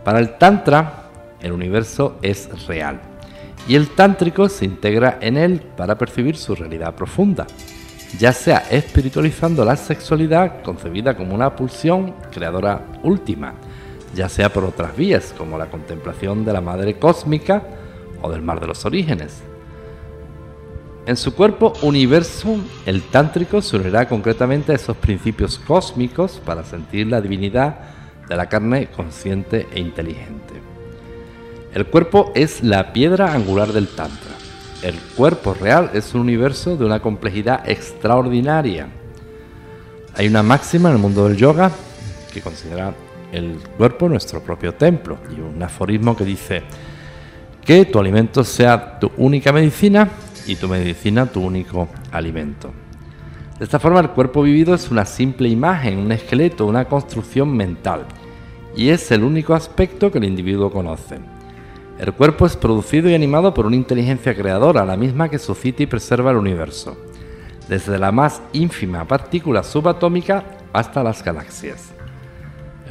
[0.04, 1.04] Para el Tantra,
[1.40, 3.00] el universo es real,
[3.66, 7.48] y el tántrico se integra en él para percibir su realidad profunda,
[8.20, 13.54] ya sea espiritualizando la sexualidad concebida como una pulsión creadora última,
[14.14, 17.64] ya sea por otras vías como la contemplación de la madre cósmica
[18.22, 19.42] o del mar de los orígenes.
[21.06, 27.08] En su cuerpo universo, el tántrico se unirá concretamente a esos principios cósmicos para sentir
[27.08, 27.80] la divinidad
[28.30, 30.54] de la carne consciente e inteligente.
[31.74, 34.32] El cuerpo es la piedra angular del Tantra.
[34.84, 38.88] El cuerpo real es un universo de una complejidad extraordinaria.
[40.16, 41.72] Hay una máxima en el mundo del yoga
[42.34, 42.94] que considera
[43.32, 46.64] el cuerpo nuestro propio templo y un aforismo que dice
[47.64, 50.10] que tu alimento sea tu única medicina
[50.48, 52.72] y tu medicina tu único alimento.
[53.60, 58.06] De esta forma el cuerpo vivido es una simple imagen, un esqueleto, una construcción mental
[58.76, 61.20] y es el único aspecto que el individuo conoce.
[62.00, 65.86] El cuerpo es producido y animado por una inteligencia creadora, la misma que suscita y
[65.86, 66.98] preserva el universo,
[67.70, 70.44] desde la más ínfima partícula subatómica
[70.74, 71.94] hasta las galaxias.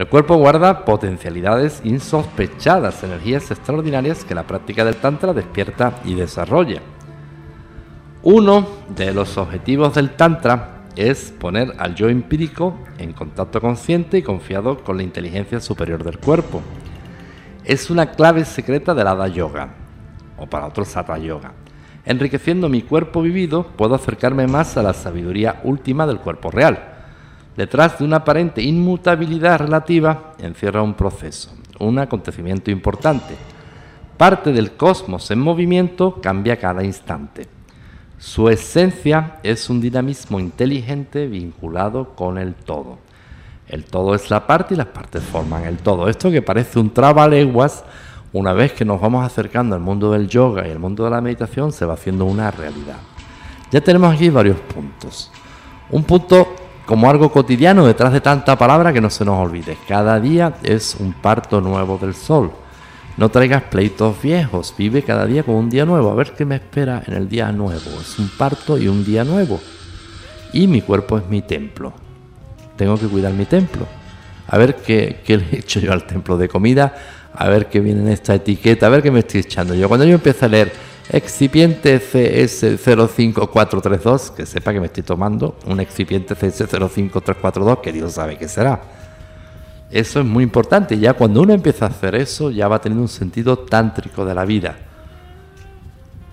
[0.01, 6.81] El cuerpo guarda potencialidades insospechadas, energías extraordinarias que la práctica del Tantra despierta y desarrolla.
[8.23, 14.23] Uno de los objetivos del Tantra es poner al yo empírico en contacto consciente y
[14.23, 16.63] confiado con la inteligencia superior del cuerpo.
[17.67, 19.75] Es una clave secreta del Hada Yoga,
[20.39, 21.53] o para otros Sata Yoga.
[22.07, 26.90] Enriqueciendo mi cuerpo vivido, puedo acercarme más a la sabiduría última del cuerpo real.
[27.57, 33.37] Detrás de una aparente inmutabilidad relativa encierra un proceso, un acontecimiento importante.
[34.17, 37.49] Parte del cosmos en movimiento cambia cada instante.
[38.19, 42.99] Su esencia es un dinamismo inteligente vinculado con el todo.
[43.67, 46.09] El todo es la parte y las partes forman el todo.
[46.09, 47.85] Esto que parece un trabaleguas
[48.33, 51.21] una vez que nos vamos acercando al mundo del yoga y al mundo de la
[51.21, 52.99] meditación, se va haciendo una realidad.
[53.73, 55.33] Ya tenemos aquí varios puntos.
[55.91, 56.55] Un punto
[56.91, 59.79] como algo cotidiano detrás de tanta palabra que no se nos olvide.
[59.87, 62.51] Cada día es un parto nuevo del sol.
[63.17, 66.11] No traigas pleitos viejos, vive cada día con un día nuevo.
[66.11, 68.01] A ver qué me espera en el día nuevo.
[68.01, 69.61] Es un parto y un día nuevo.
[70.53, 71.93] Y mi cuerpo es mi templo.
[72.75, 73.87] Tengo que cuidar mi templo.
[74.49, 76.93] A ver qué, qué le he hecho yo al templo de comida
[77.33, 79.87] a ver qué viene en esta etiqueta, a ver qué me estoy echando yo.
[79.87, 80.73] Cuando yo empiezo a leer
[81.13, 88.49] excipiente CS05432, que sepa que me estoy tomando un excipiente CS05342, que Dios sabe qué
[88.49, 88.81] será.
[89.91, 90.99] Eso es muy importante.
[90.99, 94.45] Ya cuando uno empieza a hacer eso, ya va teniendo un sentido tántrico de la
[94.45, 94.77] vida.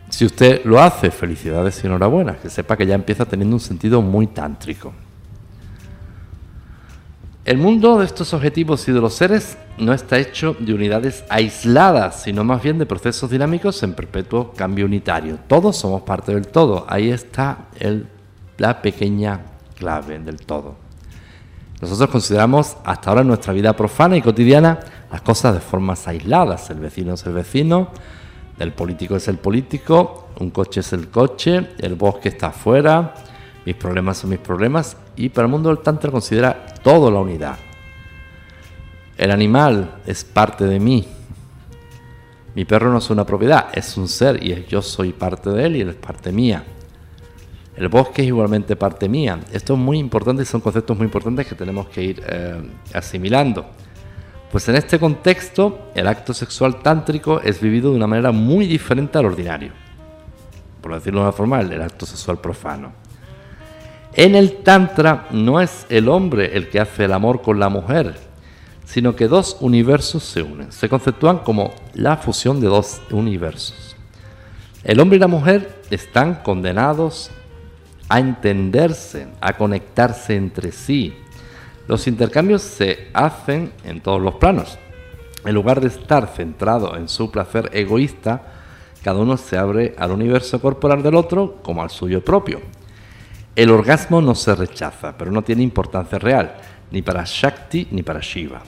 [0.09, 4.01] Si usted lo hace, felicidades y enhorabuena, que sepa que ya empieza teniendo un sentido
[4.01, 4.93] muy tántrico.
[7.47, 12.23] El mundo de estos objetivos y de los seres no está hecho de unidades aisladas,
[12.23, 15.39] sino más bien de procesos dinámicos en perpetuo cambio unitario.
[15.47, 16.85] Todos somos parte del todo.
[16.89, 17.69] Ahí está
[18.57, 19.45] la pequeña
[19.77, 20.75] clave del todo.
[21.79, 26.69] Nosotros consideramos hasta ahora en nuestra vida profana y cotidiana las cosas de formas aisladas.
[26.69, 27.91] El vecino es el vecino,
[28.59, 33.13] el político es el político, un coche es el coche, el bosque está afuera,
[33.65, 37.57] mis problemas son mis problemas y para el mundo del Tantra considera todo la unidad.
[39.17, 41.07] El animal es parte de mí.
[42.53, 45.75] Mi perro no es una propiedad, es un ser y yo soy parte de él
[45.75, 46.63] y él es parte mía.
[47.75, 49.39] El bosque es igualmente parte mía.
[49.51, 52.61] Esto es muy importante y son conceptos muy importantes que tenemos que ir eh,
[52.93, 53.65] asimilando.
[54.51, 59.17] Pues en este contexto, el acto sexual tántrico es vivido de una manera muy diferente
[59.17, 59.73] al ordinario.
[60.81, 63.06] Por decirlo de una forma, el acto sexual profano.
[64.17, 68.15] En el Tantra no es el hombre el que hace el amor con la mujer,
[68.83, 70.71] sino que dos universos se unen.
[70.71, 73.95] Se conceptúan como la fusión de dos universos.
[74.83, 77.29] El hombre y la mujer están condenados
[78.09, 81.13] a entenderse, a conectarse entre sí.
[81.87, 84.79] Los intercambios se hacen en todos los planos.
[85.45, 88.41] En lugar de estar centrado en su placer egoísta,
[89.03, 92.61] cada uno se abre al universo corporal del otro como al suyo propio.
[93.57, 96.57] El orgasmo no se rechaza, pero no tiene importancia real,
[96.91, 98.61] ni para Shakti ni para Shiva.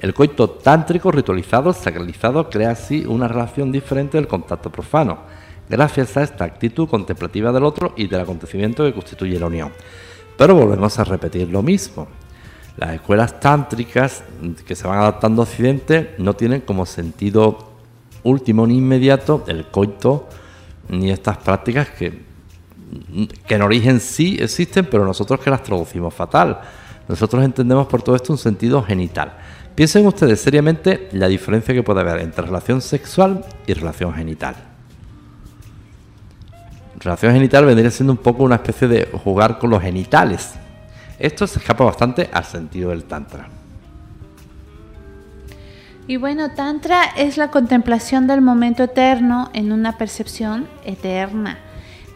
[0.00, 5.18] El coito tántrico ritualizado, sacralizado, crea así una relación diferente del contacto profano,
[5.68, 9.70] gracias a esta actitud contemplativa del otro y del acontecimiento que constituye la unión.
[10.36, 12.08] Pero volvemos a repetir lo mismo.
[12.78, 14.24] Las escuelas tántricas
[14.66, 17.74] que se van adaptando a Occidente no tienen como sentido
[18.24, 20.28] último ni inmediato el coito
[20.88, 22.25] ni estas prácticas que
[23.46, 26.60] que en origen sí existen, pero nosotros que las traducimos fatal.
[27.08, 29.32] Nosotros entendemos por todo esto un sentido genital.
[29.74, 34.56] Piensen ustedes seriamente la diferencia que puede haber entre relación sexual y relación genital.
[36.98, 40.54] Relación genital vendría siendo un poco una especie de jugar con los genitales.
[41.18, 43.48] Esto se escapa bastante al sentido del Tantra.
[46.08, 51.58] Y bueno, Tantra es la contemplación del momento eterno en una percepción eterna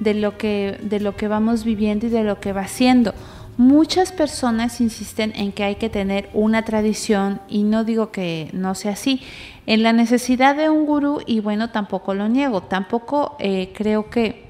[0.00, 3.14] de lo que, de lo que vamos viviendo y de lo que va siendo.
[3.56, 8.74] Muchas personas insisten en que hay que tener una tradición y no digo que no
[8.74, 9.20] sea así.
[9.66, 12.62] En la necesidad de un gurú y bueno, tampoco lo niego.
[12.62, 14.48] Tampoco eh, creo que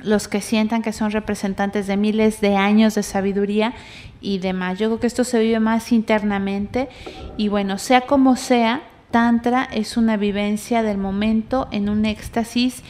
[0.00, 3.74] los que sientan que son representantes de miles de años de sabiduría
[4.20, 4.78] y demás.
[4.78, 6.88] Yo creo que esto se vive más internamente
[7.36, 12.82] y bueno, sea como sea, Tantra es una vivencia del momento en un éxtasis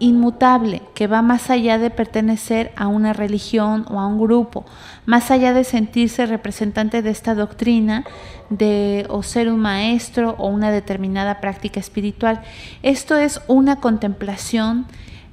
[0.00, 4.64] inmutable, que va más allá de pertenecer a una religión o a un grupo,
[5.06, 8.04] más allá de sentirse representante de esta doctrina
[8.48, 12.40] de o ser un maestro o una determinada práctica espiritual.
[12.82, 14.86] Esto es una contemplación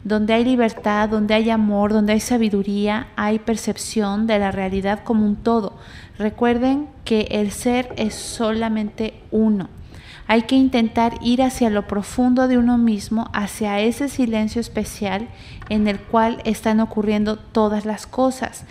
[0.04, 5.26] donde hay libertad, donde hay amor, donde hay sabiduría, hay percepción de la realidad como
[5.26, 5.74] un todo.
[6.18, 9.70] Recuerden que el ser es solamente uno.
[10.28, 15.30] Hay que intentar ir hacia lo profundo de uno mismo, hacia ese silencio especial
[15.70, 18.66] en el cual están ocurriendo todas las cosas.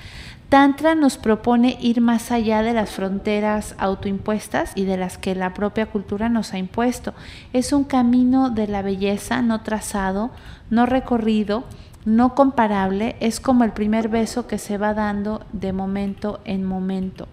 [0.49, 5.55] Tantra nos propone ir más allá de las fronteras autoimpuestas y de las que la
[5.55, 7.15] propia cultura nos ha impuesto.
[7.53, 10.31] Es un camino de la belleza no trazado,
[10.71, 11.65] no recorrido,
[12.05, 13.17] no comparable.
[13.19, 17.27] Es como el primer beso que se va dando de momento en momento.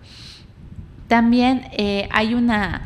[1.07, 2.81] También eh, hay, una,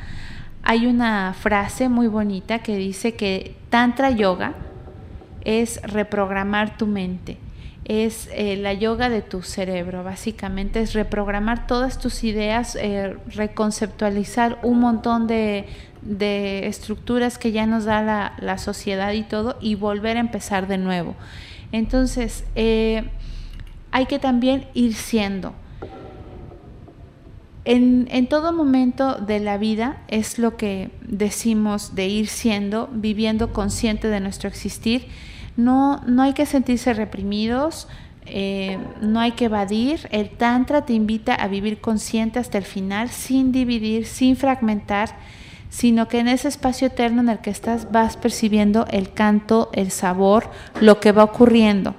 [0.70, 4.54] hay una frase muy bonita que dice que Tantra Yoga
[5.44, 7.38] es reprogramar tu mente
[7.88, 14.60] es eh, la yoga de tu cerebro, básicamente es reprogramar todas tus ideas, eh, reconceptualizar
[14.62, 15.66] un montón de,
[16.68, 21.16] estructuras que ya nos da la, sociedad y todo y volver a empezar de nuevo.
[21.72, 23.10] Entonces, eh,
[23.92, 25.54] hay que también ir siendo.
[27.70, 34.08] En, todo momento de la vida es lo que decimos de ir siendo, viviendo consciente
[34.08, 35.08] de nuestro existir
[35.58, 37.90] no, no hay que sentirse reprimidos,
[38.26, 40.08] eh, no hay que evadir.
[40.12, 45.10] El Tantra te invita a vivir consciente hasta el final, sin dividir, sin fragmentar,
[45.70, 49.92] sino que en ese espacio eterno en el que estás vas percibiendo el canto, el
[49.92, 50.50] sabor,
[50.80, 51.96] lo que va ocurriendo.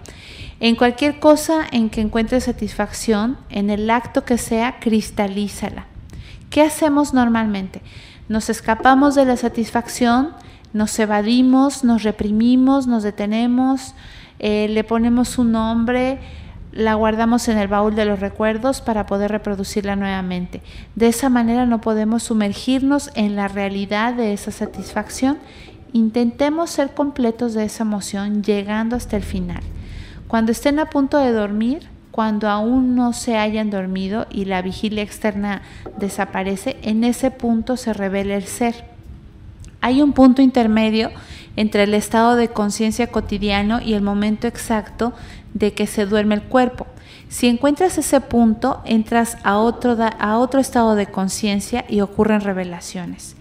[0.60, 5.86] En cualquier cosa en que encuentres satisfacción, en el acto que sea, cristalízala.
[6.50, 7.80] ¿Qué hacemos normalmente?
[8.28, 10.30] Nos escapamos de la satisfacción,
[10.72, 13.94] nos evadimos, nos reprimimos, nos detenemos,
[14.40, 16.18] eh, le ponemos un nombre,
[16.72, 20.60] la guardamos en el baúl de los recuerdos para poder reproducirla nuevamente.
[20.96, 25.38] De esa manera no podemos sumergirnos en la realidad de esa satisfacción.
[25.92, 29.62] Intentemos ser completos de esa emoción llegando hasta el final.
[30.28, 35.02] Cuando estén a punto de dormir, cuando aún no se hayan dormido y la vigilia
[35.02, 35.62] externa
[35.98, 38.84] desaparece, en ese punto se revela el ser.
[39.80, 41.10] Hay un punto intermedio
[41.56, 45.14] entre el estado de conciencia cotidiano y el momento exacto
[45.54, 46.86] de que se duerme el cuerpo.
[47.30, 53.34] Si encuentras ese punto, entras a otro, a otro estado de conciencia y ocurren revelaciones.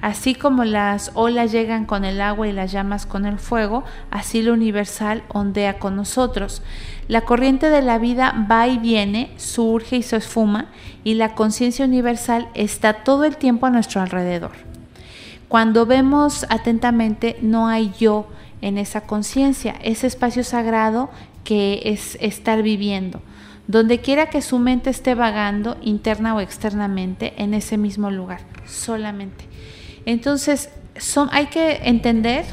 [0.00, 4.42] Así como las olas llegan con el agua y las llamas con el fuego, así
[4.42, 6.62] lo universal ondea con nosotros.
[7.06, 10.66] La corriente de la vida va y viene, surge y se esfuma,
[11.04, 14.52] y la conciencia universal está todo el tiempo a nuestro alrededor.
[15.48, 18.28] Cuando vemos atentamente, no hay yo
[18.62, 21.10] en esa conciencia, ese espacio sagrado
[21.44, 23.20] que es estar viviendo.
[23.66, 29.49] Donde quiera que su mente esté vagando, interna o externamente, en ese mismo lugar, solamente.
[30.10, 30.70] Entonces,
[31.30, 32.44] hay que entender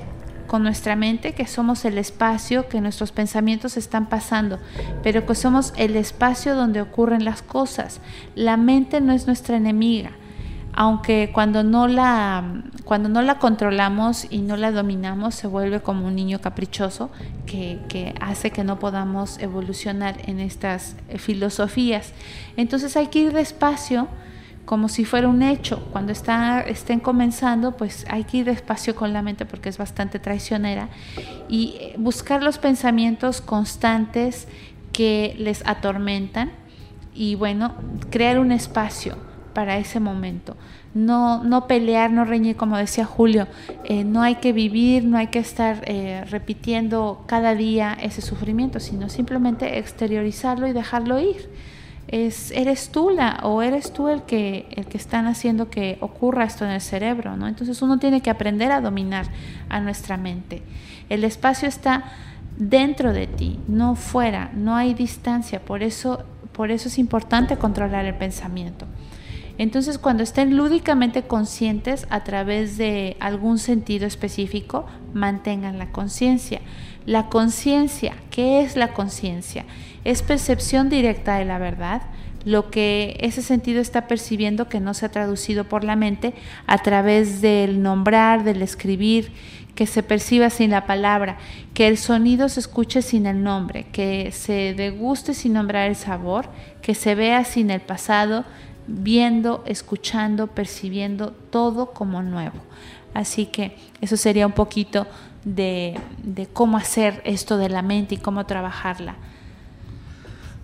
[0.45, 4.59] con nuestra mente que somos el espacio que nuestros pensamientos están pasando,
[5.01, 7.99] pero que somos el espacio donde ocurren las cosas.
[8.35, 10.11] La mente no es nuestra enemiga
[10.79, 16.05] aunque cuando no la cuando no la controlamos y no la dominamos se vuelve como
[16.05, 17.09] un niño caprichoso
[17.47, 22.13] que, que hace que no podamos evolucionar en estas eh, filosofías.
[22.57, 24.07] Entonces hay que ir despacio
[24.67, 25.79] como si fuera un hecho.
[25.93, 30.19] Cuando está, estén comenzando, pues hay que ir despacio con la mente porque es bastante
[30.19, 30.89] traicionera
[31.47, 34.49] y eh, buscar los pensamientos constantes
[34.91, 36.51] que les atormentan
[37.15, 37.75] y bueno,
[38.09, 39.15] crear un espacio
[39.53, 40.57] para ese momento.
[40.93, 43.47] No, no pelear, no reñir, como decía Julio.
[43.85, 48.81] Eh, no hay que vivir, no hay que estar eh, repitiendo cada día ese sufrimiento,
[48.81, 51.49] sino simplemente exteriorizarlo y dejarlo ir.
[52.07, 56.45] Es, eres tú la, o eres tú el que, el que están haciendo que ocurra
[56.45, 57.47] esto en el cerebro, ¿no?
[57.47, 59.27] Entonces uno tiene que aprender a dominar
[59.67, 60.61] a nuestra mente.
[61.09, 62.05] El espacio está
[62.57, 68.05] dentro de ti, no fuera, no hay distancia, por eso, por eso es importante controlar
[68.05, 68.85] el pensamiento.
[69.57, 76.61] Entonces, cuando estén lúdicamente conscientes a través de algún sentido específico, mantengan la conciencia.
[77.05, 79.65] La conciencia, ¿qué es la conciencia?
[80.03, 82.01] Es percepción directa de la verdad,
[82.45, 86.33] lo que ese sentido está percibiendo que no se ha traducido por la mente
[86.65, 89.31] a través del nombrar, del escribir,
[89.75, 91.37] que se perciba sin la palabra,
[91.73, 96.49] que el sonido se escuche sin el nombre, que se deguste sin nombrar el sabor,
[96.81, 98.45] que se vea sin el pasado,
[98.87, 102.59] viendo, escuchando, percibiendo todo como nuevo.
[103.13, 105.05] Así que eso sería un poquito
[105.43, 105.99] de,
[106.53, 109.15] cómo hacer esto de la mente y cómo trabajarla.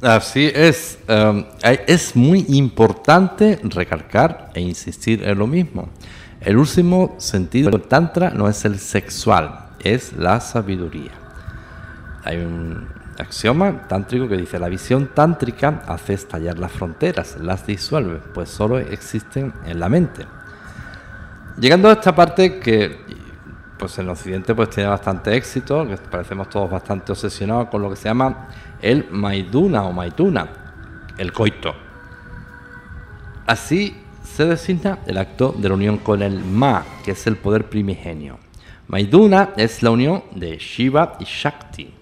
[0.04, 1.46] Así es, um,
[1.88, 5.90] es muy importante recalcar e insistir en lo mismo.
[6.42, 11.12] El último sentido del Tantra no es el sexual, es la sabiduría.
[12.26, 12.86] Hay un,
[13.18, 18.80] axioma tántrico que dice, la visión tántrica hace estallar las fronteras, las disuelve, pues solo
[18.80, 20.26] existen en la mente.
[21.58, 22.98] Llegando a esta parte que
[23.78, 27.96] pues en Occidente pues tiene bastante éxito, que parecemos todos bastante obsesionados con lo que
[27.96, 28.48] se llama
[28.82, 30.48] el Maiduna o Maituna,
[31.18, 31.74] el coito.
[33.46, 37.70] Así se designa el acto de la unión con el Ma, que es el poder
[37.70, 38.40] primigenio.
[38.88, 41.94] Maiduna es la unión de Shiva y Shakti.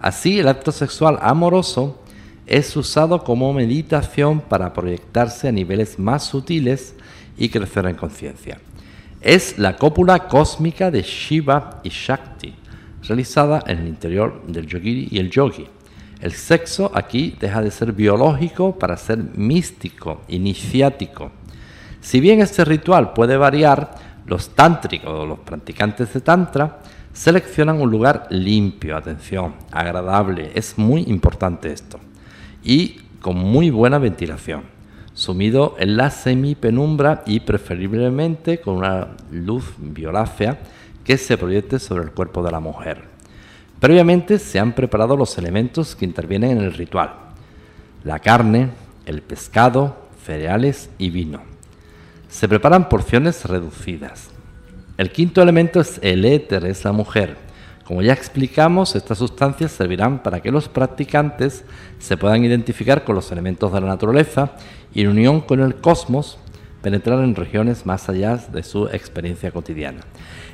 [0.00, 2.02] Así, el acto sexual amoroso
[2.46, 6.94] es usado como meditación para proyectarse a niveles más sutiles
[7.36, 8.60] y crecer en conciencia.
[9.22, 12.56] Es la cópula cósmica de Shiva y Shakti,
[13.04, 15.64] realizada en el interior del yogiri y el yogi.
[16.20, 21.30] El sexo aquí deja de ser biológico para ser místico, iniciático.
[22.00, 23.94] Si bien este ritual puede variar,
[24.26, 26.80] los tántricos o los practicantes de tantra
[27.12, 32.00] seleccionan un lugar limpio, atención, agradable, es muy importante esto,
[32.64, 34.71] y con muy buena ventilación,
[35.14, 40.60] sumido en la semipenumbra y preferiblemente con una luz violácea
[41.04, 43.04] que se proyecte sobre el cuerpo de la mujer.
[43.80, 47.14] Previamente se han preparado los elementos que intervienen en el ritual,
[48.04, 48.70] la carne,
[49.06, 51.42] el pescado, cereales y vino.
[52.28, 54.30] Se preparan porciones reducidas.
[54.96, 57.36] El quinto elemento es el éter, es la mujer.
[57.92, 61.62] Como ya explicamos, estas sustancias servirán para que los practicantes
[61.98, 64.52] se puedan identificar con los elementos de la naturaleza
[64.94, 66.38] y en unión con el cosmos
[66.80, 70.00] penetrar en regiones más allá de su experiencia cotidiana.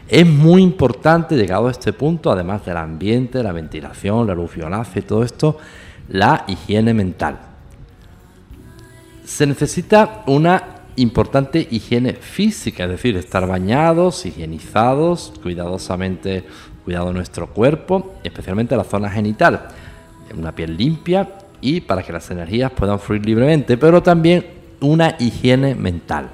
[0.08, 4.98] Es muy importante, llegado a este punto, además del ambiente, la ventilación, la luz violácea
[4.98, 5.58] y todo esto,
[6.08, 7.38] la higiene mental.
[9.24, 16.44] Se necesita una importante higiene física, es decir, estar bañados, higienizados, cuidadosamente
[16.88, 19.68] cuidado nuestro cuerpo, especialmente la zona genital,
[20.34, 21.28] una piel limpia
[21.60, 24.46] y para que las energías puedan fluir libremente, pero también
[24.80, 26.30] una higiene mental.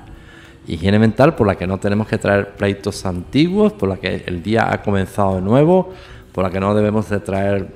[0.69, 4.45] Higiene mental por la que no tenemos que traer pleitos antiguos, por la que el
[4.45, 5.93] día ha comenzado de nuevo,
[6.31, 7.73] por la que no debemos de traer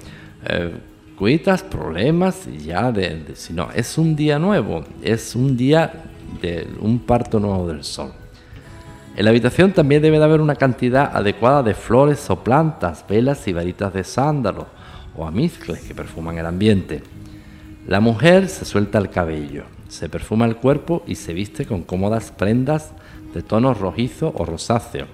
[0.49, 0.73] eh,
[1.19, 6.05] cuitas, problemas, y ya de, sino es un día nuevo, es un día
[6.41, 8.13] de un parto nuevo del sol.
[9.19, 13.49] En la habitación también debe de haber una cantidad adecuada de flores o plantas, velas
[13.49, 14.69] y varitas de sándalo
[15.17, 17.03] o amizcles que perfuman el ambiente.
[17.89, 22.31] La mujer se suelta el cabello, se perfuma el cuerpo y se viste con cómodas
[22.31, 22.93] prendas
[23.35, 25.07] de tono rojizo o rosáceo.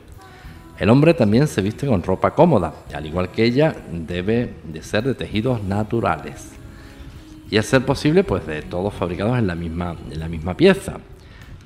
[0.78, 5.04] El hombre también se viste con ropa cómoda, al igual que ella debe de ser
[5.04, 6.50] de tejidos naturales
[7.50, 10.98] y a ser posible pues de todos fabricados en la misma, en la misma pieza.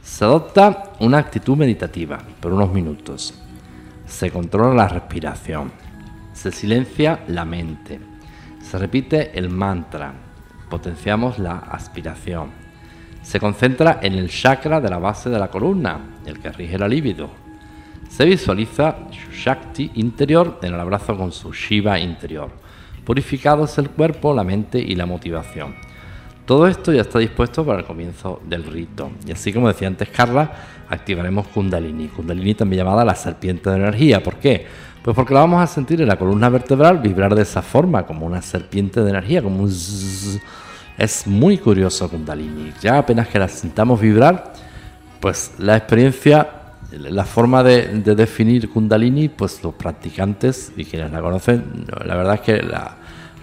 [0.08, 3.34] Se adopta una actitud meditativa por unos minutos.
[4.06, 5.70] Se controla la respiración.
[6.32, 8.00] Se silencia la mente.
[8.60, 10.12] Se repite el mantra.
[10.68, 12.48] Potenciamos la aspiración.
[13.22, 16.88] Se concentra en el chakra de la base de la columna, el que rige la
[16.88, 17.30] libido.
[18.08, 22.50] Se visualiza su Shakti interior en el abrazo con su Shiva interior
[23.08, 25.87] purificados el cuerpo, la mente y la motivación.
[26.48, 29.10] Todo esto ya está dispuesto para el comienzo del rito.
[29.26, 30.50] Y así como decía antes Carla,
[30.88, 32.08] activaremos Kundalini.
[32.08, 34.22] Kundalini también llamada la serpiente de energía.
[34.22, 34.66] ¿Por qué?
[35.02, 38.24] Pues porque la vamos a sentir en la columna vertebral vibrar de esa forma, como
[38.24, 39.70] una serpiente de energía, como un
[40.96, 42.72] Es muy curioso Kundalini.
[42.80, 44.54] Ya apenas que la sintamos vibrar,
[45.20, 46.48] pues la experiencia
[46.92, 52.40] la forma de, definir Kundalini, pues los practicantes y quienes la conocen, la verdad es
[52.40, 52.96] que la,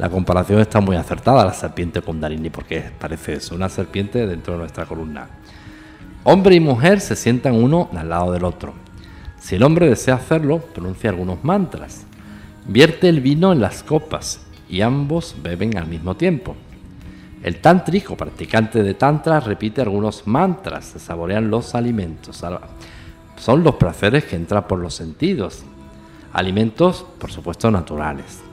[0.09, 4.85] comparación está muy acertada, la serpiente Kundalini, porque parece eso, una serpiente dentro de nuestra
[4.85, 5.27] columna.
[6.23, 8.73] Hombre y mujer se sientan uno al lado del otro.
[9.39, 12.03] Si el hombre desea hacerlo, pronuncia algunos mantras.
[12.67, 16.55] Vierte el vino en las copas y ambos beben al mismo tiempo.
[17.43, 22.43] El tántrico, practicante de tantra, repite algunos mantras, se saborean los alimentos
[23.37, 25.63] son los placeres que entran por los sentidos.
[26.33, 28.44] Alimentos, por supuesto, naturales.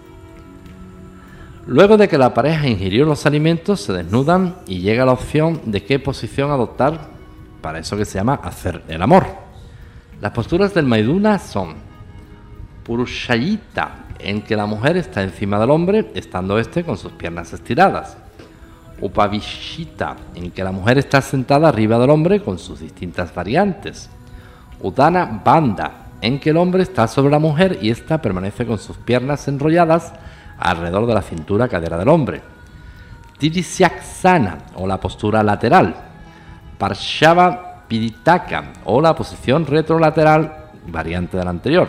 [1.66, 5.84] Luego de que la pareja ingirió los alimentos, se desnudan y llega la opción de
[5.84, 7.08] qué posición adoptar
[7.60, 9.26] para eso que se llama hacer el amor.
[10.20, 11.74] Las posturas del Maiduna son
[12.82, 18.16] Purushayita, en que la mujer está encima del hombre, estando éste con sus piernas estiradas.
[19.00, 24.10] Upavishita, en que la mujer está sentada arriba del hombre con sus distintas variantes.
[24.80, 28.96] Udana Banda, en que el hombre está sobre la mujer y ésta permanece con sus
[28.96, 30.12] piernas enrolladas
[30.62, 32.40] alrededor de la cintura cadera del hombre.
[33.38, 35.94] Tirisyaksana, o la postura lateral.
[36.78, 41.88] Parshava Piditaka, o la posición retrolateral, variante de la anterior.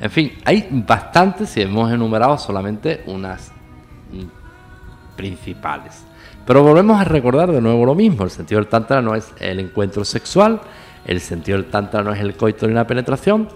[0.00, 3.50] En fin, hay bastantes y hemos enumerado solamente unas
[5.16, 6.04] principales.
[6.44, 9.58] Pero volvemos a recordar de nuevo lo mismo, el sentido del tantra no es el
[9.58, 10.60] encuentro sexual,
[11.04, 13.48] el sentido del tantra no es el coito ni la penetración.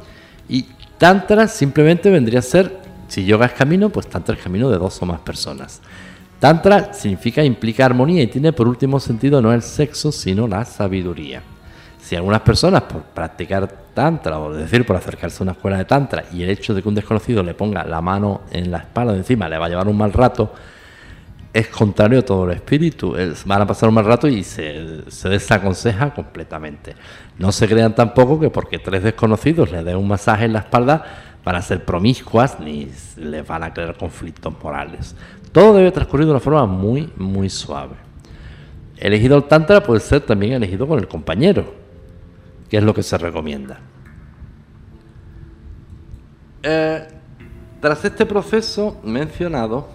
[0.48, 0.66] Y
[0.98, 2.80] tantra simplemente vendría a ser,
[3.10, 5.80] si yoga es camino, pues tantra es camino de dos o más personas.
[6.38, 11.42] Tantra significa implica armonía y tiene por último sentido no el sexo, sino la sabiduría.
[12.00, 16.24] Si algunas personas por practicar tantra, o decir, por acercarse a una escuela de tantra,
[16.32, 19.18] y el hecho de que un desconocido le ponga la mano en la espalda de
[19.18, 20.52] encima le va a llevar un mal rato,
[21.52, 23.16] es contrario a todo el espíritu.
[23.44, 26.94] van a pasar un mal rato y se, desaconseja completamente.
[27.38, 31.29] No se crean tampoco que porque tres desconocidos le den un masaje en la espalda
[31.44, 35.14] van a ser promiscuas ni les van a crear conflictos morales.
[35.52, 37.94] Todo debe transcurrir de una forma muy, muy suave.
[38.96, 41.74] Elegido el Tantra puede ser también elegido con el compañero,
[42.68, 43.80] que es lo que se recomienda.
[46.62, 47.08] Eh,
[47.80, 49.88] tras este proceso mencionado,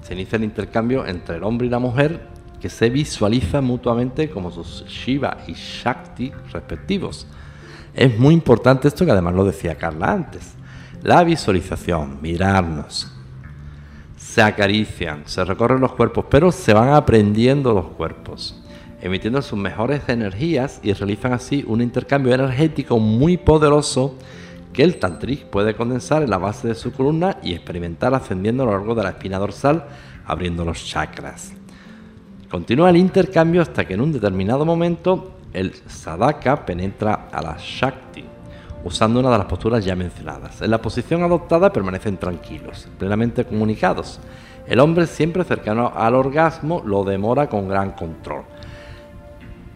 [0.00, 2.20] se inicia el intercambio entre el hombre y la mujer
[2.60, 7.26] que se visualiza mutuamente como sus Shiva y Shakti respectivos.
[7.94, 10.54] Es muy importante esto que además lo decía Carla antes.
[11.02, 13.10] La visualización, mirarnos.
[14.16, 18.62] Se acarician, se recorren los cuerpos, pero se van aprendiendo los cuerpos,
[19.00, 24.16] emitiendo sus mejores energías y realizan así un intercambio energético muy poderoso
[24.72, 28.66] que el tantric puede condensar en la base de su columna y experimentar ascendiendo a
[28.66, 29.84] lo largo de la espina dorsal,
[30.24, 31.52] abriendo los chakras.
[32.48, 38.24] Continúa el intercambio hasta que en un determinado momento el sadaka penetra a la shakti,
[38.84, 40.60] usando una de las posturas ya mencionadas.
[40.62, 44.20] En la posición adoptada permanecen tranquilos, plenamente comunicados.
[44.66, 48.42] El hombre siempre cercano al orgasmo lo demora con gran control.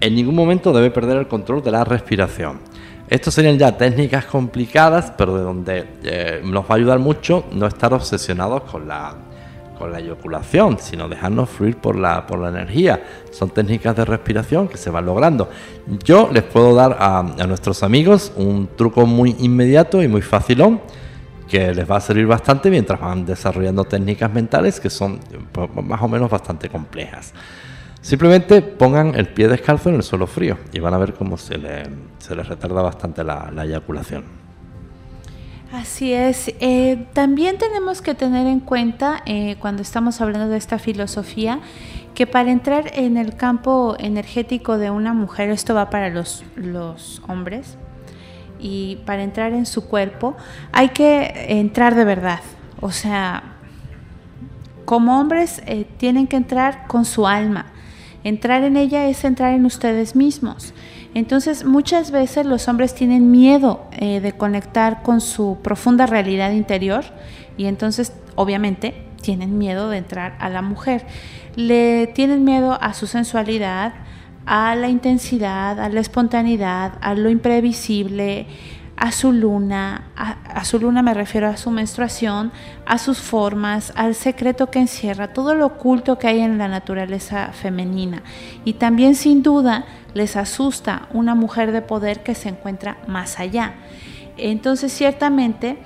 [0.01, 2.61] En ningún momento debe perder el control de la respiración.
[3.09, 7.67] Estos serían ya técnicas complicadas, pero de donde eh, nos va a ayudar mucho no
[7.67, 9.15] estar obsesionados con la,
[9.77, 13.03] con la eyaculación, sino dejarnos fluir por la, por la energía.
[13.31, 15.49] Son técnicas de respiración que se van logrando.
[16.05, 20.81] Yo les puedo dar a, a nuestros amigos un truco muy inmediato y muy facilón
[21.49, 25.21] que les va a servir bastante mientras van desarrollando técnicas mentales que son
[25.53, 27.33] pues, más o menos bastante complejas.
[28.01, 31.59] Simplemente pongan el pie descalzo en el suelo frío y van a ver cómo se,
[32.19, 34.46] se les retarda bastante la, eyaculación.
[35.73, 36.53] Así es.
[36.61, 41.61] Eh, también tenemos que tener en cuenta, eh, cuando estamos hablando de esta filosofía,
[42.15, 47.21] que para entrar en el campo energético de una mujer, esto va para los, los
[47.29, 47.77] hombres,
[48.59, 50.37] y para entrar en su cuerpo,
[50.73, 52.41] hay que entrar de verdad.
[52.81, 53.43] O sea,
[54.85, 57.67] como hombres eh, tienen que entrar con su alma
[58.27, 60.75] Entrar en ella es entrar en ustedes mismos.
[61.17, 67.07] Entonces muchas veces los hombres tienen miedo eh, de conectar con su profunda realidad interior
[67.57, 71.07] y entonces obviamente tienen miedo de entrar a la mujer.
[71.55, 73.95] Le tienen miedo a su sensualidad,
[74.45, 78.47] a la intensidad, a la espontaneidad, a lo imprevisible,
[78.99, 82.53] a su luna, a, su luna me refiero a su menstruación,
[82.85, 87.53] a sus formas, al secreto que encierra, todo lo oculto que hay en la naturaleza
[87.55, 88.23] femenina.
[88.67, 89.87] Y también sin duda
[90.17, 93.75] les asusta una mujer de poder que se encuentra más allá.
[94.39, 95.77] Entonces ciertamente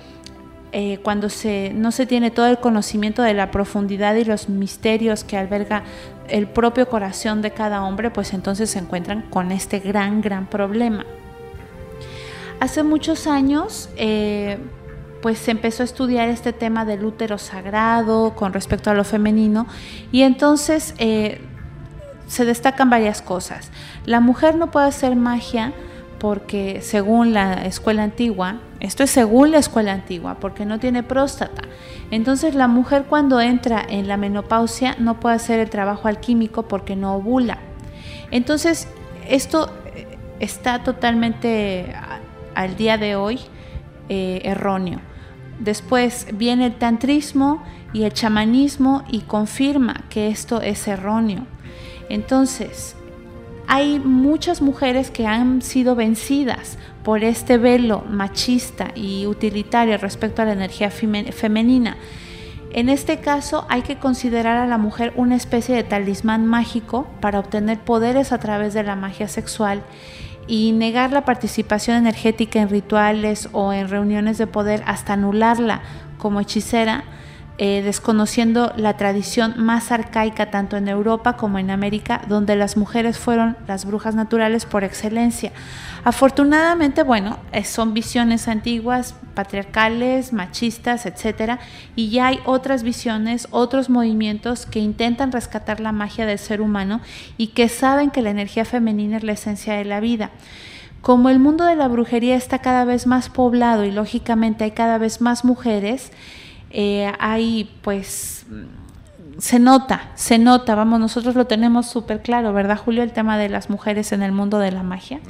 [0.72, 5.24] eh, cuando se, no se tiene todo el conocimiento de la profundidad y los misterios
[5.24, 5.82] que alberga
[6.28, 11.04] el propio corazón de cada hombre, pues entonces se encuentran con este gran, gran problema.
[12.60, 14.58] Hace muchos años, eh,
[15.22, 19.66] pues se empezó a estudiar este tema del útero sagrado con respecto a lo femenino
[20.12, 21.40] y entonces eh,
[22.30, 23.72] se destacan varias cosas.
[24.06, 25.72] La mujer no puede hacer magia
[26.20, 31.62] porque según la escuela antigua, esto es según la escuela antigua, porque no tiene próstata.
[32.12, 36.94] Entonces la mujer cuando entra en la menopausia no puede hacer el trabajo alquímico porque
[36.94, 37.58] no ovula.
[38.30, 38.86] Entonces
[39.28, 40.06] esto eh,
[40.38, 41.92] está totalmente
[42.54, 43.40] al día de hoy
[44.08, 45.00] eh, erróneo.
[45.58, 51.44] Después viene el tantrismo y el chamanismo y confirma que esto es erróneo.
[52.10, 52.96] Entonces,
[53.66, 60.44] hay muchas mujeres que han sido vencidas por este velo machista y utilitario respecto a
[60.44, 61.96] la energía femenina.
[62.72, 67.38] En este caso hay que considerar a la mujer una especie de talismán mágico para
[67.38, 69.82] obtener poderes a través de la magia sexual
[70.46, 75.82] y negar la participación energética en rituales o en reuniones de poder hasta anularla
[76.18, 77.04] como hechicera,
[77.62, 83.18] eh, desconociendo la tradición más arcaica tanto en Europa como en América, donde las mujeres
[83.18, 85.52] fueron las brujas naturales por excelencia.
[86.02, 91.58] Afortunadamente, bueno, eh, son visiones antiguas, patriarcales, machistas, etcétera,
[91.96, 97.02] y ya hay otras visiones, otros movimientos que intentan rescatar la magia del ser humano
[97.36, 100.30] y que saben que la energía femenina es la esencia de la vida.
[101.02, 104.96] Como el mundo de la brujería está cada vez más poblado y lógicamente hay cada
[104.96, 106.10] vez más mujeres,
[106.70, 108.46] eh, hay pues
[109.38, 113.02] se nota, se nota, vamos, nosotros lo tenemos súper claro, ¿verdad, Julio?
[113.02, 115.20] El tema de las mujeres en el mundo de la magia.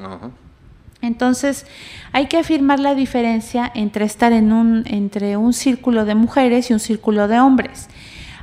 [1.03, 1.67] Entonces,
[2.13, 6.73] hay que afirmar la diferencia entre estar en un, entre un círculo de mujeres y
[6.73, 7.89] un círculo de hombres.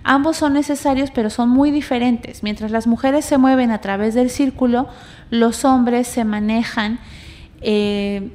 [0.03, 2.41] Ambos son necesarios, pero son muy diferentes.
[2.41, 4.87] Mientras las mujeres se mueven a través del círculo,
[5.29, 6.99] los hombres se manejan
[7.61, 8.31] eh,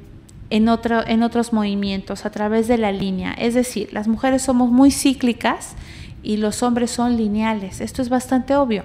[0.53, 0.69] en,
[1.07, 3.33] en otros movimientos, a través de la línea.
[3.33, 5.75] Es decir, las mujeres somos muy cíclicas
[6.23, 7.81] y los hombres son lineales.
[7.81, 8.85] Esto es bastante obvio.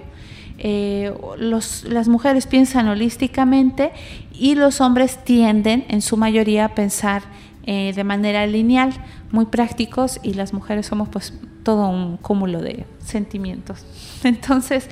[0.60, 3.92] Eh, las mujeres piensan holísticamente
[4.32, 7.24] y los hombres tienden en su mayoría a pensar
[7.64, 8.94] eh, de manera lineal,
[9.32, 13.86] muy prácticos y las mujeres somos pues todo un cúmulo de sentimientos.
[14.24, 14.90] Entonces,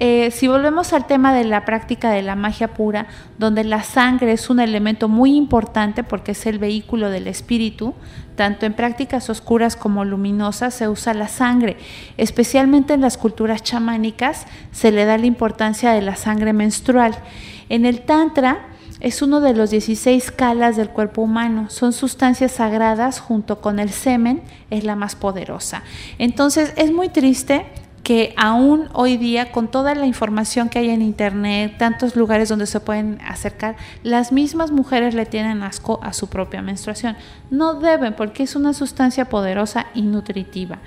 [0.00, 4.30] eh, si volvemos al tema de la práctica de la magia pura, donde la sangre
[4.30, 7.94] es un elemento muy importante porque es el vehículo del espíritu,
[8.36, 11.78] tanto en prácticas oscuras como luminosas se usa la sangre.
[12.16, 17.16] Especialmente en las culturas chamánicas se le da la importancia de la sangre menstrual.
[17.68, 18.68] En el Tantra,
[19.00, 21.70] es uno de los 16 calas del cuerpo humano.
[21.70, 25.82] Son sustancias sagradas junto con el semen, es la más poderosa.
[26.18, 27.66] Entonces es muy triste
[28.02, 32.66] que aún hoy día, con toda la información que hay en Internet, tantos lugares donde
[32.66, 37.16] se pueden acercar, las mismas mujeres le tienen asco a su propia menstruación.
[37.50, 40.78] No deben, porque es una sustancia poderosa y nutritiva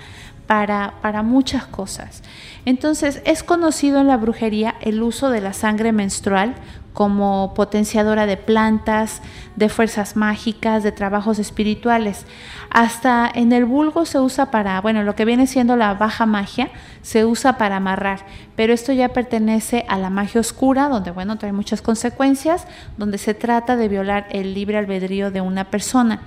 [0.47, 2.23] para, para muchas cosas.
[2.65, 6.55] Entonces, es conocido en la brujería el uso de la sangre menstrual
[6.93, 9.21] como potenciadora de plantas,
[9.55, 12.25] de fuerzas mágicas, de trabajos espirituales.
[12.69, 16.69] Hasta en el vulgo se usa para, bueno, lo que viene siendo la baja magia,
[17.01, 18.25] se usa para amarrar,
[18.55, 22.67] pero esto ya pertenece a la magia oscura, donde, bueno, trae muchas consecuencias,
[22.97, 26.21] donde se trata de violar el libre albedrío de una persona.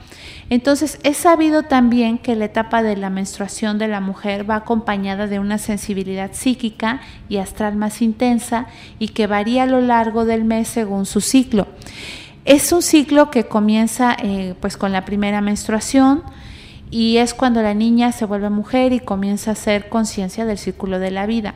[0.51, 5.27] Entonces, es sabido también que la etapa de la menstruación de la mujer va acompañada
[5.27, 8.67] de una sensibilidad psíquica y astral más intensa
[8.99, 11.67] y que varía a lo largo del mes según su ciclo.
[12.45, 16.23] Es un ciclo que comienza eh, pues con la primera menstruación
[16.91, 20.99] y es cuando la niña se vuelve mujer y comienza a hacer conciencia del círculo
[20.99, 21.55] de la vida.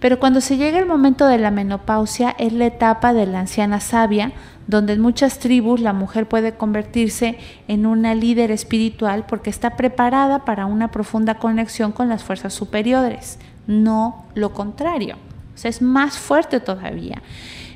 [0.00, 3.80] Pero cuando se llega el momento de la menopausia es la etapa de la anciana
[3.80, 4.32] sabia,
[4.66, 7.38] donde en muchas tribus la mujer puede convertirse
[7.68, 13.38] en una líder espiritual porque está preparada para una profunda conexión con las fuerzas superiores,
[13.66, 15.16] no lo contrario.
[15.62, 17.22] Es más fuerte todavía.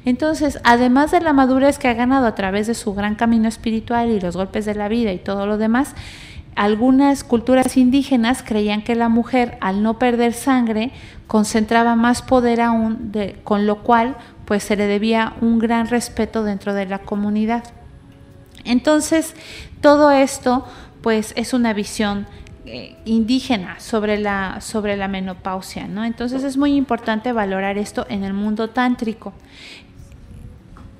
[0.08, 4.08] Entonces, además de la madurez que ha ganado a través de su gran camino espiritual
[4.08, 5.94] y los golpes de la vida y todo lo demás,
[6.56, 10.92] algunas culturas indígenas creían que la mujer, al no perder sangre,
[11.26, 13.12] concentraba más poder aún,
[13.44, 17.64] con lo cual pues se le debía un gran respeto dentro de la comunidad.
[18.64, 19.34] Entonces,
[19.82, 20.64] todo esto
[21.02, 22.26] pues es una visión
[22.64, 26.04] eh, indígena sobre la, sobre la menopausia, ¿no?
[26.04, 29.34] Entonces es muy importante valorar esto en el mundo tántrico.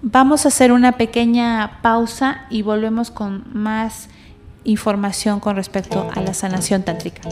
[0.02, 4.08] Vamos a hacer una pequeña pausa y volvemos con más
[4.64, 7.22] información con respecto a la sanación tántrica.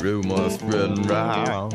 [0.00, 1.74] Rumors spreading round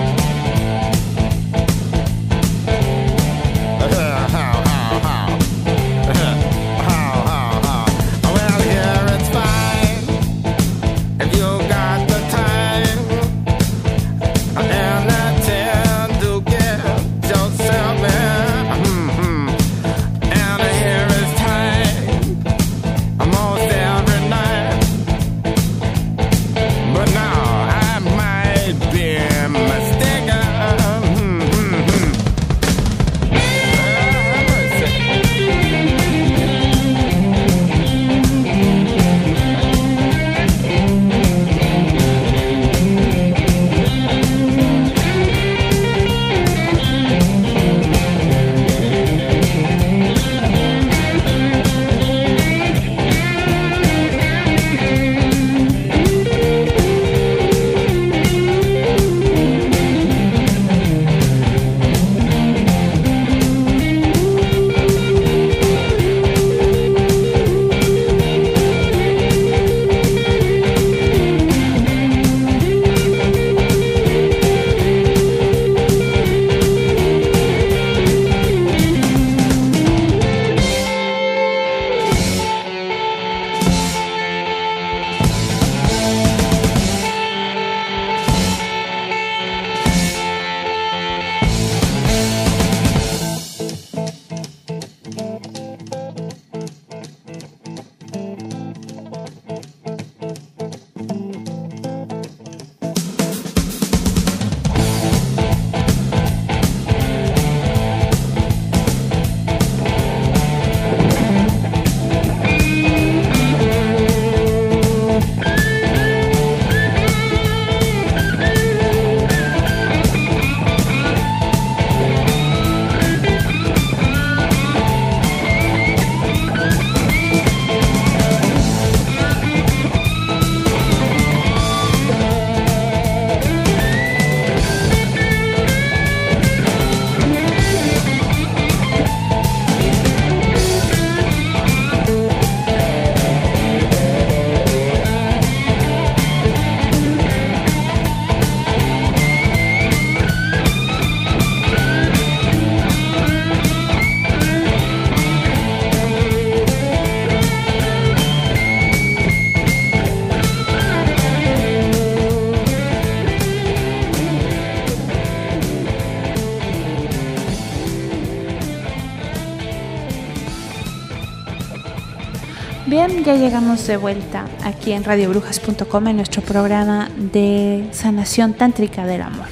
[173.37, 179.45] llegamos de vuelta aquí en radiobrujas.com en nuestro programa de sanación tántrica del amor.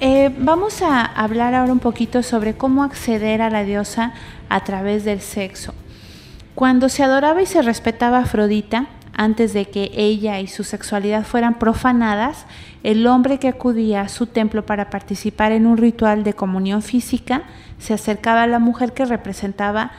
[0.00, 4.14] Eh, vamos a hablar ahora un poquito sobre cómo acceder a la diosa
[4.48, 5.74] a través del sexo.
[6.54, 11.24] Cuando se adoraba y se respetaba a Afrodita, antes de que ella y su sexualidad
[11.24, 12.46] fueran profanadas,
[12.84, 17.42] el hombre que acudía a su templo para participar en un ritual de comunión física
[17.78, 19.90] se acercaba a la mujer que representaba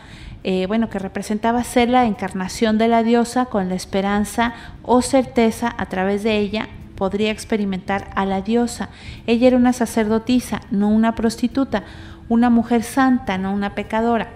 [0.43, 5.73] eh, bueno, que representaba ser la encarnación de la diosa con la esperanza o certeza
[5.77, 8.89] a través de ella podría experimentar a la diosa.
[9.27, 11.83] Ella era una sacerdotisa, no una prostituta,
[12.29, 14.29] una mujer santa, no una pecadora.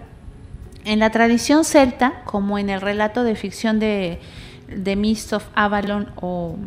[0.84, 4.20] En la tradición celta, como en el relato de ficción de,
[4.68, 6.58] de Mist of Avalon o...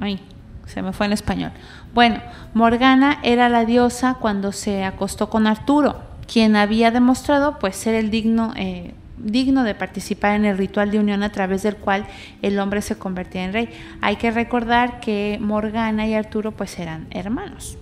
[0.00, 0.20] Ay,
[0.64, 1.52] se me fue en español.
[1.92, 2.20] Bueno,
[2.54, 8.10] Morgana era la diosa cuando se acostó con Arturo quien había demostrado pues ser el
[8.10, 12.06] digno, eh, digno de participar en el ritual de unión a través del cual
[12.42, 13.68] el hombre se convertía en rey.
[14.00, 17.78] Hay que recordar que Morgana y Arturo pues eran hermanos.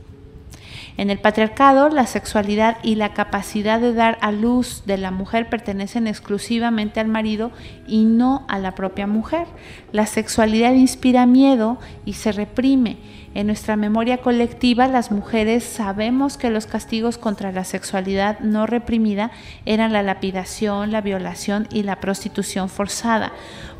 [0.98, 5.50] En el patriarcado, la sexualidad y la capacidad de dar a luz de la mujer
[5.50, 7.50] pertenecen exclusivamente al marido
[7.86, 9.46] y no a la propia mujer.
[9.92, 12.96] La sexualidad inspira miedo y se reprime
[13.36, 19.30] en nuestra memoria colectiva, las mujeres sabemos que los castigos contra la sexualidad no reprimida
[19.66, 23.32] eran la lapidación, la violación y la prostitución forzada.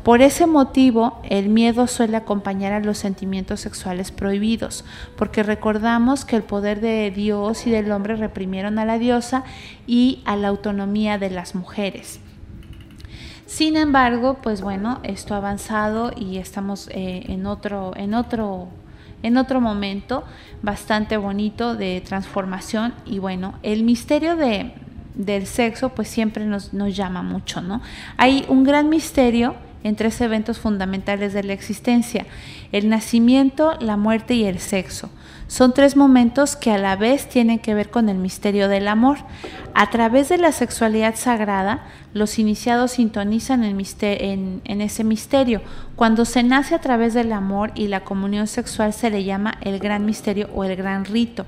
[0.03, 4.85] Por ese motivo, el miedo suele acompañar a los sentimientos sexuales prohibidos,
[5.15, 9.43] porque recordamos que el poder de Dios y del hombre reprimieron a la diosa
[9.87, 12.19] y a la autonomía de las mujeres.
[13.47, 18.67] Sin embargo, pues bueno, esto ha avanzado y estamos eh, en otro, en otro
[19.23, 20.23] en otro momento
[20.61, 24.73] bastante bonito de transformación y bueno, el misterio de,
[25.15, 27.81] del sexo pues siempre nos, nos llama mucho, ¿no?
[28.17, 32.25] Hay un gran misterio en tres eventos fundamentales de la existencia,
[32.71, 35.09] el nacimiento, la muerte y el sexo.
[35.47, 39.19] Son tres momentos que a la vez tienen que ver con el misterio del amor.
[39.73, 41.85] A través de la sexualidad sagrada,
[42.17, 45.61] los iniciados sintonizan en, ese misterio.
[45.95, 49.79] Cuando se nace a través del amor y la comunión sexual se le llama el
[49.79, 51.45] gran misterio o el gran rito.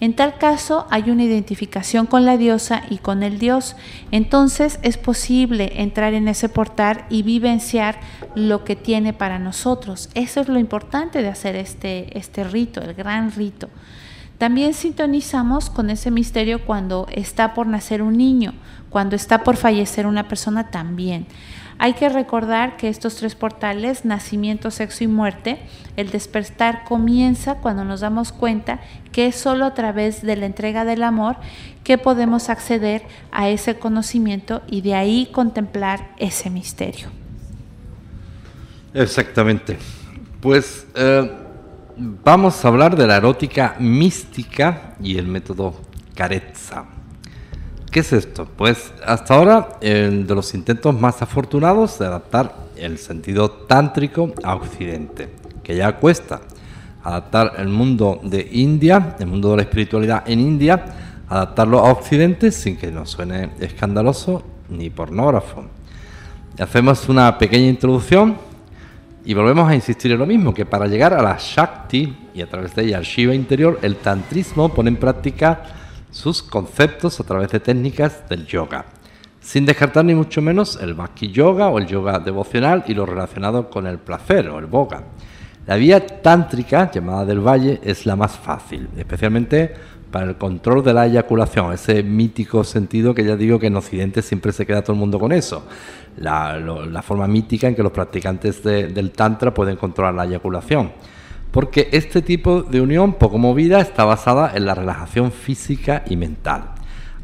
[0.00, 3.76] En tal caso hay una identificación con la diosa y con el dios.
[4.10, 8.00] Entonces es posible entrar en ese portal y vivenciar
[8.34, 10.10] lo que tiene para nosotros.
[10.14, 13.68] Eso es lo importante de hacer este, este rito, el gran rito.
[14.44, 18.52] También sintonizamos con ese misterio cuando está por nacer un niño,
[18.90, 21.26] cuando está por fallecer una persona también.
[21.78, 25.60] Hay que recordar que estos tres portales, nacimiento, sexo y muerte,
[25.96, 28.80] el despertar comienza cuando nos damos cuenta
[29.12, 31.36] que es solo a través de la entrega del amor
[31.82, 37.08] que podemos acceder a ese conocimiento y de ahí contemplar ese misterio.
[38.92, 39.78] Exactamente.
[40.42, 41.30] Pues eh,
[41.96, 45.74] vamos a hablar de la erótica mística y el método
[46.14, 46.84] Carezza.
[47.90, 48.48] ¿Qué es esto?
[48.56, 54.56] Pues hasta ahora el de los intentos más afortunados de adaptar el sentido tántrico a
[54.56, 55.32] Occidente,
[55.62, 56.40] que ya cuesta
[57.04, 60.84] adaptar el mundo de India, el mundo de la espiritualidad en India,
[61.28, 65.64] adaptarlo a Occidente sin que nos suene escandaloso ni pornógrafo.
[66.58, 68.36] Hacemos una pequeña introducción
[69.24, 72.46] y volvemos a insistir en lo mismo, que para llegar a la Shakti y a
[72.46, 75.62] través de ella al Shiva interior, el tantrismo pone en práctica
[76.10, 78.84] sus conceptos a través de técnicas del yoga,
[79.40, 83.70] sin descartar ni mucho menos el Bhakti Yoga o el yoga devocional y lo relacionado
[83.70, 85.04] con el placer o el boga.
[85.66, 89.74] La vía tántrica, llamada del valle, es la más fácil, especialmente
[90.14, 94.22] para el control de la eyaculación, ese mítico sentido que ya digo que en Occidente
[94.22, 95.66] siempre se queda todo el mundo con eso,
[96.18, 100.92] la, forma mítica en que los practicantes del Tantra pueden controlar la eyaculación
[101.50, 106.74] porque este tipo de unión poco movida está basada en la relajación física y mental.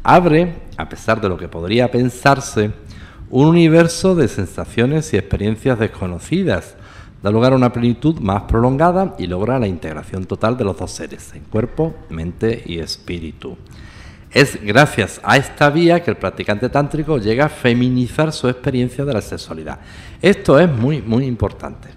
[0.03, 2.71] Abre, a pesar de lo que podría pensarse,
[3.29, 6.75] un universo de sensaciones y experiencias desconocidas,
[7.21, 10.91] da lugar a una plenitud más prolongada y logra la integración total de los dos
[10.91, 13.57] seres, en cuerpo, mente y espíritu.
[14.31, 19.13] Es gracias a esta vía que el practicante tántrico llega a feminizar su experiencia de
[19.13, 19.79] la sexualidad.
[20.21, 21.89] Esto es muy, muy importante.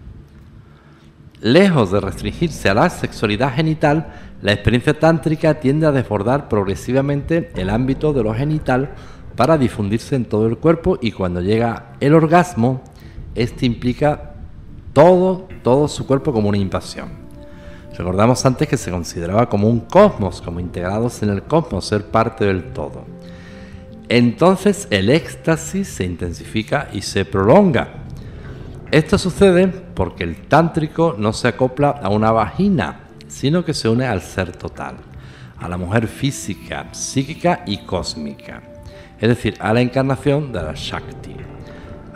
[1.40, 4.12] Lejos de restringirse a la sexualidad genital,
[4.42, 8.90] la experiencia tántrica tiende a desbordar progresivamente el ámbito de lo genital
[9.36, 12.82] para difundirse en todo el cuerpo y cuando llega el orgasmo,
[13.34, 14.33] este implica
[14.94, 17.24] todo, todo su cuerpo como una invasión.
[17.98, 22.46] Recordamos antes que se consideraba como un cosmos, como integrados en el cosmos, ser parte
[22.46, 23.04] del todo.
[24.08, 27.88] entonces el éxtasis se intensifica y se prolonga.
[28.90, 34.06] Esto sucede porque el tántrico no se acopla a una vagina, sino que se une
[34.06, 34.96] al ser total,
[35.58, 38.62] a la mujer física, psíquica y cósmica,
[39.20, 41.53] es decir, a la encarnación de la Shakti.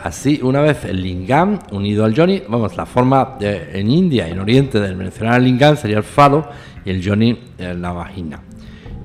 [0.03, 4.79] Así, una vez el lingam unido al yoni, vamos, la forma en India en Oriente
[4.79, 6.49] del mencionar el lingam sería el falo
[6.85, 8.41] y el yoni en la vagina.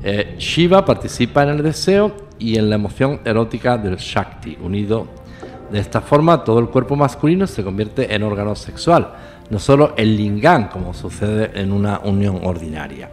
[0.03, 5.07] Eh, Shiva participa en el deseo y en la emoción erótica del Shakti, unido
[5.73, 9.09] de esta forma todo el cuerpo masculino se convierte en órgano sexual,
[9.49, 13.09] no solo el lingam como sucede en una unión ordinaria.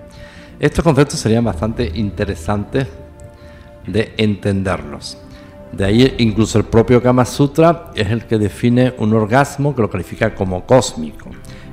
[0.59, 2.87] Estos conceptos serían bastante interesantes
[3.87, 5.17] de entenderlos.
[5.73, 9.91] De ahí incluso el propio Kama Sutra es el que define un orgasmo que lo
[9.91, 11.31] califica como cósmico.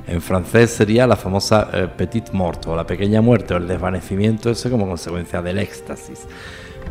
[0.07, 4.49] En francés sería la famosa eh, petite mort o la pequeña muerte o el desvanecimiento
[4.49, 6.27] ese como consecuencia del éxtasis.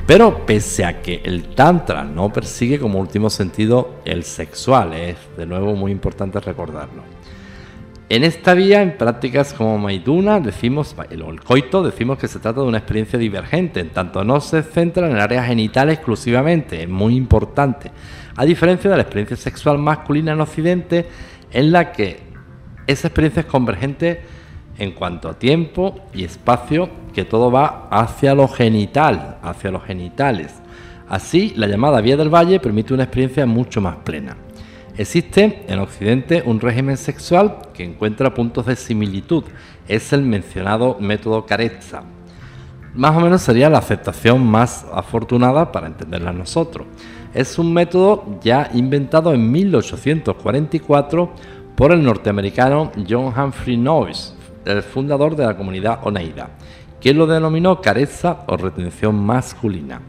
[0.06, 5.46] Pero pese a que el tantra no persigue como último sentido el sexual, es de
[5.46, 7.15] nuevo muy importante recordarlo.
[8.08, 12.68] En esta vía, en prácticas como Maiduna, decimos, el coito, decimos que se trata de
[12.68, 17.16] una experiencia divergente, en tanto no se centra en el área genital exclusivamente, es muy
[17.16, 17.90] importante,
[18.36, 21.06] a diferencia de la experiencia sexual masculina en Occidente,
[21.50, 22.20] en la que
[22.86, 24.20] esa experiencia es convergente
[24.78, 30.54] en cuanto a tiempo y espacio, que todo va hacia lo genital, hacia los genitales.
[31.08, 34.45] Así, la llamada Vía del Valle permite una experiencia mucho más plena.
[34.98, 39.44] Existe en Occidente un régimen sexual que encuentra puntos de similitud.
[39.88, 42.02] Es el mencionado método Carezza.
[42.94, 46.86] Más o menos sería la aceptación más afortunada para entenderla nosotros.
[47.34, 51.30] Es un método ya inventado en 1844
[51.76, 54.34] por el norteamericano John Humphrey Noyes,
[54.64, 56.48] el fundador de la comunidad Oneida,
[57.02, 60.00] quien lo denominó careza o retención masculina.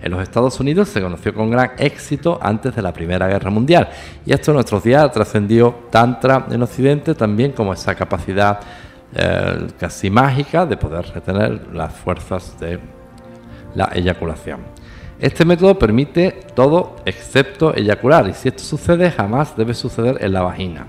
[0.00, 3.88] En los Estados Unidos se conoció con gran éxito antes de la Primera Guerra Mundial
[4.24, 8.60] y esto en nuestros días trascendió Tantra en Occidente también como esa capacidad
[9.14, 12.78] eh, casi mágica de poder retener las fuerzas de
[13.74, 14.60] la eyaculación.
[15.18, 20.42] Este método permite todo excepto eyacular y si esto sucede jamás debe suceder en la
[20.42, 20.86] vagina.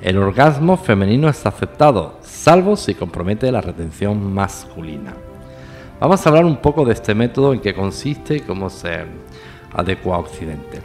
[0.00, 5.12] El orgasmo femenino es aceptado, salvo si compromete la retención masculina.
[6.00, 9.04] Vamos a hablar un poco de este método, en qué consiste y cómo se
[9.72, 10.80] adecua a Occidente.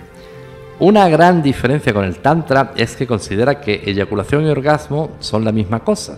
[0.79, 5.51] Una gran diferencia con el Tantra es que considera que eyaculación y orgasmo son la
[5.51, 6.17] misma cosa,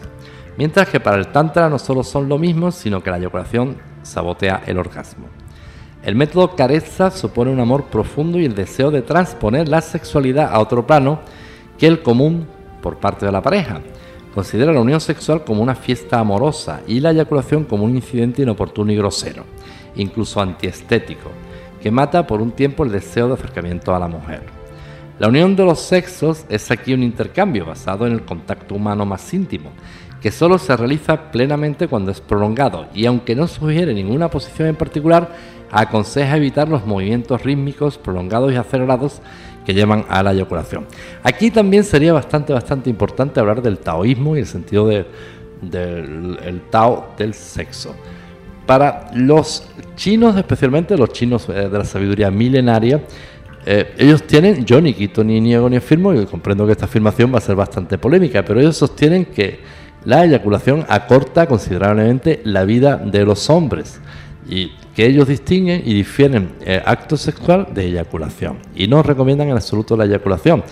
[0.58, 4.64] mientras que para el Tantra no solo son lo mismo, sino que la eyaculación sabotea
[4.66, 5.28] el orgasmo.
[6.02, 10.60] El método Careza supone un amor profundo y el deseo de transponer la sexualidad a
[10.60, 11.20] otro plano
[11.78, 12.48] que el común
[12.82, 13.82] por parte de la pareja,
[14.36, 18.92] Considera la unión sexual como una fiesta amorosa y la eyaculación como un incidente inoportuno
[18.92, 19.46] y grosero,
[19.96, 21.32] incluso antiestético,
[21.82, 24.44] que mata por un tiempo el deseo de acercamiento a la mujer.
[25.20, 29.34] La unión de los sexos es aquí un intercambio basado en el contacto humano más
[29.34, 29.72] íntimo,
[30.20, 34.76] que solo se realiza plenamente cuando es prolongado y aunque no sugiere ninguna posición en
[34.76, 35.34] particular,
[35.72, 39.22] aconseja evitar los movimientos rítmicos prolongados y acelerados
[39.66, 40.86] que llevan a la eyaculación.
[41.24, 45.06] Aquí también sería bastante, bastante importante hablar del taoísmo y el sentido del
[46.44, 47.96] el tao del sexo.
[48.66, 53.02] Para los chinos, especialmente los chinos eh, de la sabiduría milenaria,
[53.66, 57.34] eh, ellos tienen, yo ni quito ni niego ni afirmo, y comprendo que esta afirmación
[57.34, 59.60] va a ser bastante polémica, pero ellos sostienen que
[60.04, 64.00] la eyaculación acorta considerablemente la vida de los hombres
[64.48, 69.56] y que ellos distinguen y difieren eh, acto sexual de eyaculación y no recomiendan en
[69.58, 70.64] absoluto la eyaculación.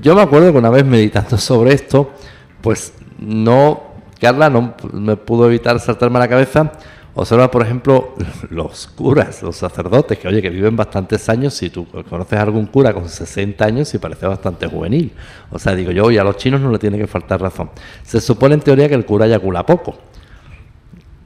[0.00, 2.12] Yo me acuerdo que una vez meditando sobre esto,
[2.60, 3.82] pues no,
[4.20, 6.72] Carla no me pudo evitar saltarme a la cabeza.
[7.12, 8.14] Observa, por ejemplo,
[8.50, 12.66] los curas, los sacerdotes, que oye, que viven bastantes años, si tú conoces a algún
[12.66, 15.12] cura con 60 años y parece bastante juvenil.
[15.50, 17.70] O sea, digo yo, oye, a los chinos no le tiene que faltar razón.
[18.04, 19.98] Se supone en teoría que el cura eyacula poco.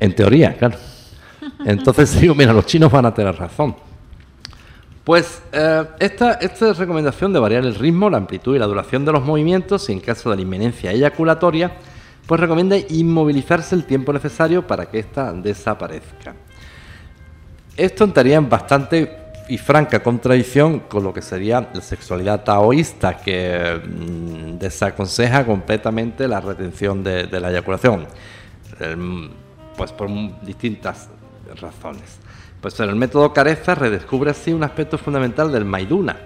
[0.01, 0.79] En teoría, claro.
[1.65, 3.77] Entonces digo, mira, los chinos van a tener razón.
[5.05, 9.13] Pues eh, esta, esta recomendación de variar el ritmo, la amplitud y la duración de
[9.13, 11.73] los movimientos, y en caso de la inminencia eyaculatoria,
[12.27, 16.35] pues recomienda inmovilizarse el tiempo necesario para que ésta desaparezca.
[17.77, 23.79] Esto entraría en bastante y franca contradicción con lo que sería la sexualidad taoísta, que
[23.85, 28.07] mm, desaconseja completamente la retención de, la eyaculación,
[29.77, 30.09] pues por
[30.43, 31.09] distintas
[31.61, 32.19] razones.
[32.61, 36.17] Pues en el método Careza redescubre así un aspecto fundamental del Maiduna,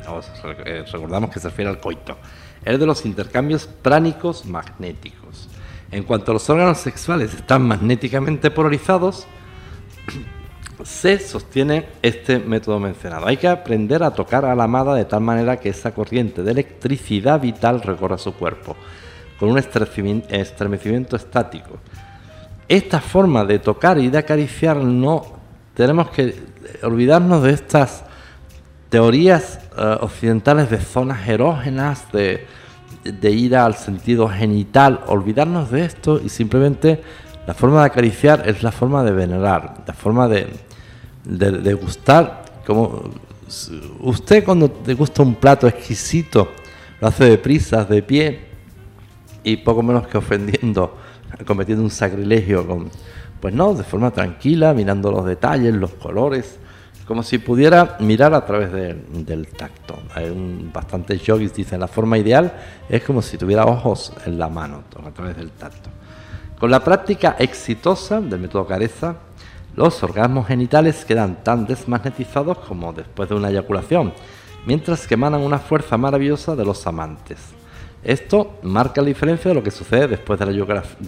[0.64, 2.16] eh, recordamos que se refiere al coito,
[2.64, 5.48] el de los intercambios pránicos magnéticos.
[5.90, 9.26] En cuanto los órganos sexuales están magnéticamente polarizados,
[10.84, 13.26] se sostiene este método mencionado.
[13.26, 16.52] Hay que aprender a tocar a la amada de tal manera que esa corriente de
[16.52, 18.76] electricidad vital recorra su cuerpo,
[19.40, 21.78] con un estremecimiento estático.
[22.68, 25.24] Esta forma de tocar y de acariciar no
[25.74, 26.34] tenemos que
[26.82, 28.04] olvidarnos de estas
[28.90, 32.46] teorías eh, occidentales de zonas erógenas, de,
[33.30, 37.02] ir al sentido genital, olvidarnos de esto y simplemente
[37.46, 40.48] la forma de acariciar es la forma de venerar, la forma de,
[41.24, 42.44] de, gustar.
[42.66, 43.04] Como
[44.00, 46.48] usted cuando te gusta un plato exquisito,
[47.00, 48.40] lo hace de prisas, de pie
[49.42, 50.98] y poco menos que ofendiendo,
[51.46, 52.90] cometiendo un sacrilegio con,
[53.40, 56.58] pues no, de forma tranquila, mirando los detalles, los colores,
[57.06, 59.98] como si pudiera mirar a través del tacto.
[60.14, 60.30] Hay
[60.72, 62.52] bastantes yogis dicen la forma ideal
[62.88, 65.88] es como si tuviera ojos en la mano, a través del tacto.
[66.58, 69.16] Con la práctica exitosa del método Careza,
[69.74, 74.12] los orgasmos genitales quedan tan desmagnetizados como después de una eyaculación,
[74.66, 77.38] mientras que emanan una fuerza maravillosa de los amantes.
[78.08, 80.46] Esto marca la diferencia de lo que sucede después de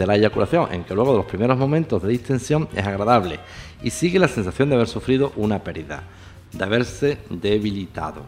[0.06, 3.40] la, eyaculación, en que luego de los primeros momentos de distensión es agradable
[3.82, 6.02] y sigue la sensación de haber sufrido una pérdida,
[6.52, 8.20] de haberse debilitado.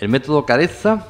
[0.00, 1.06] El método Careza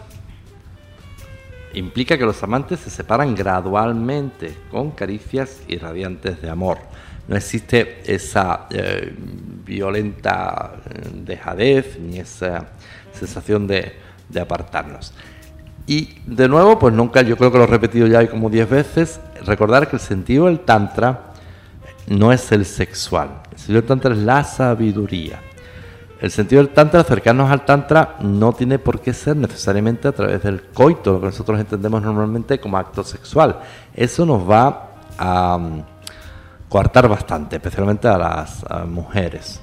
[1.72, 6.76] implica que los amantes se separan gradualmente con caricias irradiantes de amor.
[7.28, 9.10] No existe esa eh,
[9.64, 12.72] violenta eh, dejadez ni esa
[13.10, 15.14] sensación de, apartarnos.
[15.86, 19.20] Y de nuevo, pues nunca, yo creo que lo he repetido ya como diez veces,
[19.44, 21.32] recordar que el sentido del Tantra
[22.06, 23.42] no es el sexual.
[23.50, 25.40] El sentido del Tantra es la sabiduría.
[26.20, 30.42] El sentido del Tantra, acercarnos al Tantra, no tiene por qué ser necesariamente a través
[30.42, 33.60] del coito, lo que nosotros entendemos normalmente como acto sexual.
[33.94, 35.82] Eso nos va a um,
[36.68, 39.60] coartar bastante, especialmente a las mujeres.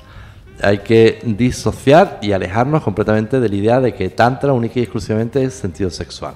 [0.62, 5.44] Hay que disociar y alejarnos completamente de la idea de que Tantra única y exclusivamente
[5.44, 6.36] es sentido sexual.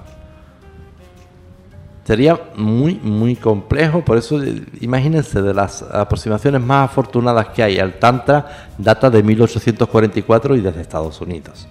[2.03, 7.79] Sería muy, muy complejo, por eso eh, imagínense, de las aproximaciones más afortunadas que hay
[7.79, 11.67] al Tantra, data de 1844 y desde Estados Unidos.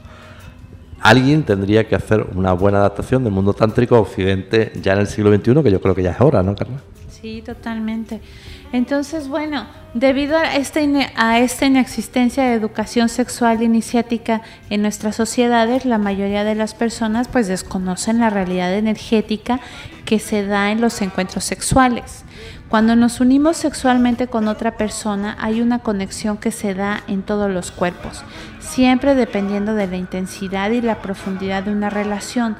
[1.00, 5.06] Alguien tendría que hacer una buena adaptación del mundo tántrico a Occidente ya en el
[5.06, 6.78] siglo XXI, que yo creo que ya es hora, ¿no, Carla?
[7.08, 8.20] Sí, totalmente.
[8.72, 16.44] Entonces, bueno, debido a esta, inexistencia de educación sexual iniciática en nuestras sociedades, la mayoría
[16.44, 19.58] de las personas pues desconocen la realidad energética
[20.04, 22.24] que se da en los encuentros sexuales.
[22.68, 27.50] Cuando nos unimos sexualmente con otra persona, hay una conexión que se da en todos
[27.50, 28.22] los cuerpos,
[28.60, 32.56] siempre dependiendo de la intensidad y la profundidad de una relación.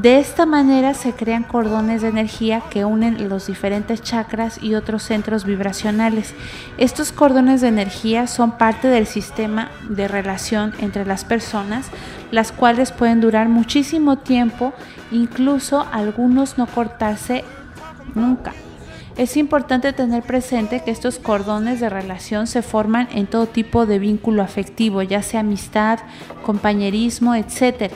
[0.00, 5.02] De esta manera se crean cordones de energía que unen los diferentes chakras y otros
[5.02, 6.34] centros vibracionales.
[6.76, 11.88] Estos cordones de energía son parte del sistema de relación entre las personas,
[12.30, 14.72] las cuales pueden durar muchísimo tiempo,
[15.10, 17.42] incluso algunos no cortarse
[18.14, 18.52] nunca.
[19.16, 23.98] Es importante tener presente que estos cordones de relación se forman en todo tipo de
[23.98, 25.98] vínculo afectivo, ya sea amistad,
[26.44, 27.90] compañerismo, etc.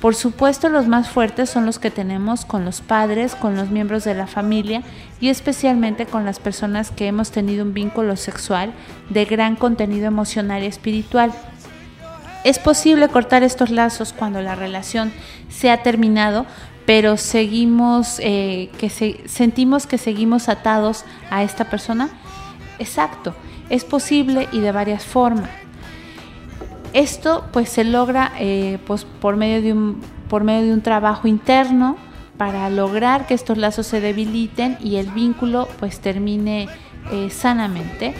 [0.00, 4.04] Por supuesto, los más fuertes son los que tenemos con los padres, con los miembros
[4.04, 4.82] de la familia
[5.20, 8.72] y especialmente con las personas que hemos tenido un vínculo sexual
[9.10, 11.32] de gran contenido emocional y espiritual.
[12.44, 15.12] Es posible cortar estos lazos cuando la relación
[15.48, 16.46] se ha terminado,
[16.86, 18.88] pero seguimos, eh, que
[19.26, 22.08] sentimos que seguimos atados a esta persona.
[22.78, 23.34] Exacto,
[23.68, 25.50] es posible y de varias formas.
[26.92, 31.28] Esto pues se logra eh, pues, por, medio de un, por medio de un trabajo
[31.28, 31.96] interno
[32.36, 36.68] para lograr que estos lazos se debiliten y el vínculo pues termine
[37.10, 38.14] eh, sanamente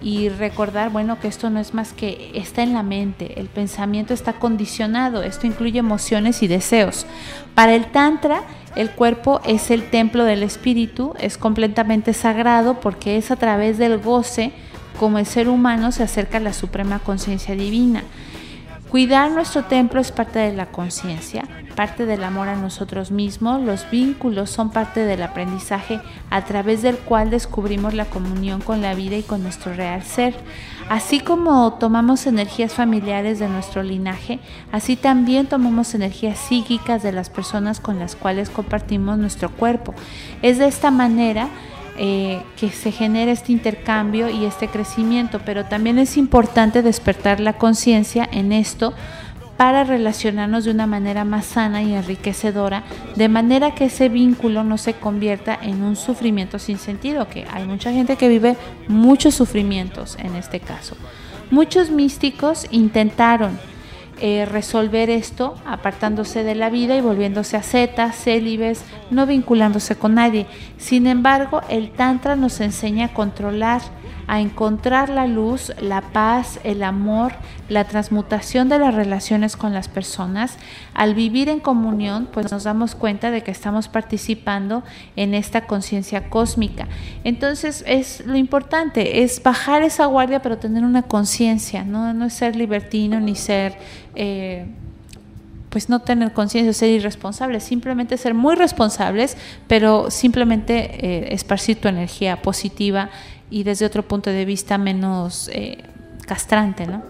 [0.00, 4.14] y recordar, bueno, que esto no es más que está en la mente, el pensamiento
[4.14, 7.04] está condicionado, esto incluye emociones y deseos.
[7.54, 8.42] Para el Tantra,
[8.76, 13.98] el cuerpo es el templo del espíritu, es completamente sagrado porque es a través del
[13.98, 14.52] goce
[14.98, 18.02] como el ser humano se acerca a la suprema conciencia divina.
[18.90, 21.44] Cuidar nuestro templo es parte de la conciencia,
[21.76, 23.60] parte del amor a nosotros mismos.
[23.60, 26.00] Los vínculos son parte del aprendizaje
[26.30, 30.34] a través del cual descubrimos la comunión con la vida y con nuestro real ser.
[30.88, 34.38] Así como tomamos energías familiares de nuestro linaje,
[34.72, 39.92] así también tomamos energías psíquicas de las personas con las cuales compartimos nuestro cuerpo.
[40.40, 41.48] Es de esta manera
[41.98, 47.54] eh, que se genere este intercambio y este crecimiento, pero también es importante despertar la
[47.54, 48.94] conciencia en esto
[49.56, 52.84] para relacionarnos de una manera más sana y enriquecedora,
[53.16, 57.66] de manera que ese vínculo no se convierta en un sufrimiento sin sentido, que hay
[57.66, 58.56] mucha gente que vive
[58.86, 60.96] muchos sufrimientos en este caso.
[61.50, 63.58] Muchos místicos intentaron
[64.20, 70.14] eh, resolver esto apartándose de la vida y volviéndose a ascetas, célibes, no vinculándose con
[70.14, 70.46] nadie.
[70.76, 73.82] Sin embargo, el Tantra nos enseña a controlar
[74.28, 77.32] a encontrar la luz, la paz, el amor,
[77.70, 80.58] la transmutación de las relaciones con las personas.
[80.92, 84.84] Al vivir en comunión, pues nos damos cuenta de que estamos participando
[85.16, 86.88] en esta conciencia cósmica.
[87.24, 92.12] Entonces, es lo importante, es bajar esa guardia, pero tener una conciencia, ¿no?
[92.12, 93.76] no es ser libertino ni ser...
[94.14, 94.66] Eh,
[95.70, 99.36] pues no tener conciencia, ser irresponsables, simplemente ser muy responsables,
[99.66, 103.10] pero simplemente eh, esparcir tu energía positiva
[103.50, 105.78] y desde otro punto de vista menos eh,
[106.26, 107.02] castrante, ¿no?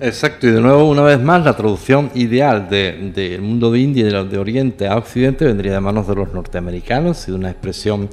[0.00, 4.06] Exacto, y de nuevo, una vez más, la traducción ideal del de, mundo de India
[4.06, 7.50] y de, de, Oriente a Occidente vendría de manos de los norteamericanos y de una
[7.50, 8.08] expresión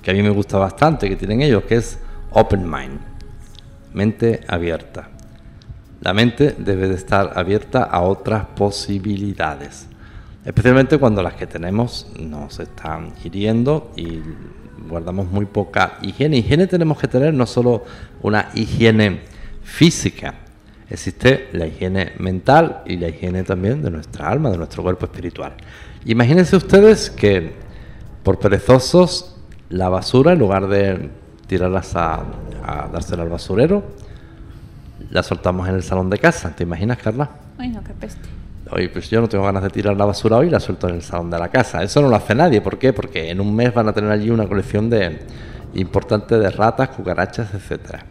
[0.00, 1.98] que a mí me gusta bastante que tienen ellos, que es
[2.30, 3.00] open mind,
[3.92, 5.10] mente abierta.
[6.00, 9.88] La mente debe de estar abierta a otras posibilidades,
[10.44, 14.20] especialmente cuando las que tenemos nos están hiriendo y
[14.88, 16.38] guardamos muy poca higiene.
[16.38, 17.84] Higiene tenemos que tener no solo
[18.22, 19.20] una higiene
[19.62, 20.34] física,
[20.88, 25.54] existe la higiene mental y la higiene también de nuestra alma, de nuestro cuerpo espiritual.
[26.04, 27.52] Imagínense ustedes que
[28.22, 29.36] por perezosos
[29.68, 31.10] la basura, en lugar de
[31.46, 32.24] tirarlas a,
[32.64, 33.84] a dársela al basurero,
[35.10, 36.54] la soltamos en el salón de casa.
[36.54, 37.30] ¿Te imaginas, Carla?
[37.58, 38.28] Ay, no, qué peste.
[38.70, 41.02] Oye, pues yo no tengo ganas de tirar la basura hoy, la suelto en el
[41.02, 41.84] salón de la casa.
[41.84, 42.60] Eso no lo hace nadie.
[42.60, 42.92] ¿Por qué?
[42.92, 45.20] Porque en un mes van a tener allí una colección de
[45.74, 48.04] importante de ratas, cucarachas, etcétera.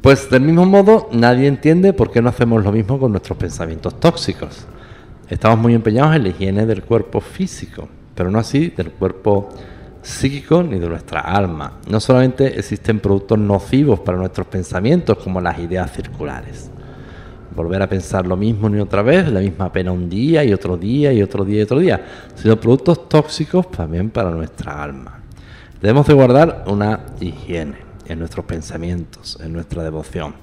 [0.00, 3.98] Pues del mismo modo, nadie entiende por qué no hacemos lo mismo con nuestros pensamientos
[3.98, 4.64] tóxicos.
[5.28, 9.48] Estamos muy empeñados en la higiene del cuerpo físico, pero no así del cuerpo
[10.02, 11.80] psíquico ni de nuestra alma.
[11.90, 16.70] No solamente existen productos nocivos para nuestros pensamientos como las ideas circulares
[17.58, 20.76] volver a pensar lo mismo ni otra vez, la misma pena un día y otro
[20.76, 22.04] día y otro día y otro día,
[22.34, 25.20] sino productos tóxicos también para nuestra alma.
[25.80, 30.34] Debemos de guardar una higiene en nuestros pensamientos, en nuestra devoción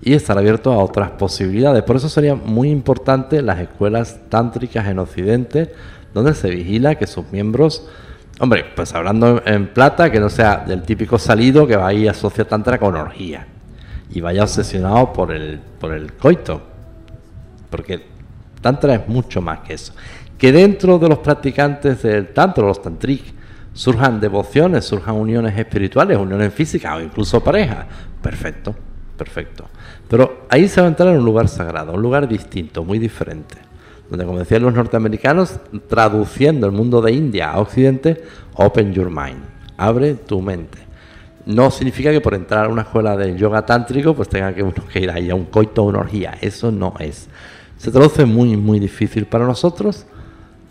[0.00, 1.82] y estar abiertos a otras posibilidades.
[1.82, 5.72] Por eso sería muy importante las escuelas tántricas en Occidente,
[6.14, 7.88] donde se vigila que sus miembros,
[8.38, 12.46] hombre, pues hablando en plata, que no sea del típico salido que va ahí asocia
[12.46, 13.48] tantra con orgía
[14.10, 16.62] y vaya obsesionado por el, por el coito.
[17.70, 18.04] Porque
[18.60, 19.92] Tantra es mucho más que eso.
[20.38, 23.22] Que dentro de los practicantes del Tantra, los Tantric,
[23.72, 27.86] surjan devociones, surjan uniones espirituales, uniones físicas o incluso parejas.
[28.22, 28.74] Perfecto,
[29.16, 29.68] perfecto.
[30.08, 33.56] Pero ahí se va a entrar en un lugar sagrado, un lugar distinto, muy diferente.
[34.08, 35.58] Donde, como decían los norteamericanos,
[35.88, 38.22] traduciendo el mundo de India a Occidente,
[38.54, 39.42] open your mind,
[39.76, 40.85] abre tu mente
[41.46, 44.74] no significa que por entrar a una escuela de yoga tántrico pues tenga que uno
[44.92, 46.36] que ir ahí a un coito o una orgía.
[46.40, 47.28] Eso no es.
[47.78, 50.06] Se traduce muy, muy difícil para nosotros,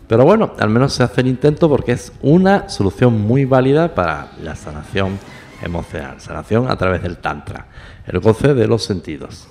[0.07, 4.31] pero bueno, al menos se hace el intento porque es una solución muy válida para
[4.43, 5.17] la sanación
[5.63, 7.67] emocional, sanación a través del tantra,
[8.05, 9.47] el goce de los sentidos.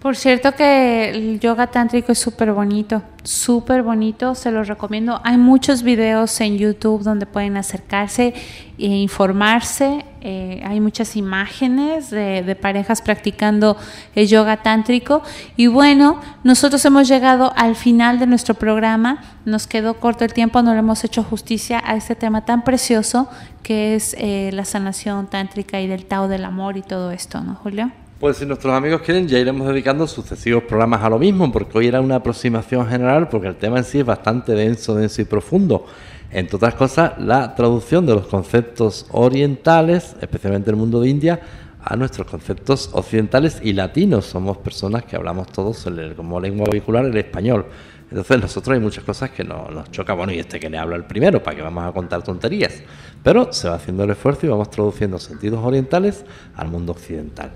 [0.00, 5.20] Por cierto que el yoga tántrico es súper bonito, súper bonito, se los recomiendo.
[5.24, 8.32] Hay muchos videos en YouTube donde pueden acercarse
[8.78, 10.04] e informarse.
[10.20, 13.76] Eh, hay muchas imágenes de, parejas practicando
[14.14, 15.24] el yoga tántrico.
[15.56, 19.24] Y bueno, nosotros hemos llegado al final de nuestro programa.
[19.46, 23.28] Nos quedó corto el tiempo, no le hemos hecho justicia a este tema tan precioso
[23.64, 27.56] que es eh, la sanación tántrica y del Tao del amor y todo esto, ¿no,
[27.56, 27.90] Julio?
[28.18, 31.86] Pues si nuestros amigos quieren, ya iremos dedicando sucesivos programas a lo mismo, porque hoy
[31.86, 35.86] era una aproximación general, porque el tema en sí es bastante denso, denso y profundo.
[36.32, 41.40] Entre otras cosas, la traducción de los conceptos orientales, especialmente el mundo de India,
[41.80, 44.26] a nuestros conceptos occidentales y latinos.
[44.26, 45.86] Somos personas que hablamos todos
[46.16, 47.66] como lengua vehicular el español.
[48.10, 50.14] Entonces nosotros hay muchas cosas que nos, nos choca.
[50.14, 52.82] Bueno, y este que le habla el primero, para que vamos a contar tonterías.
[53.22, 56.24] Pero se va haciendo el esfuerzo y vamos traduciendo sentidos orientales
[56.56, 57.52] al mundo occidental.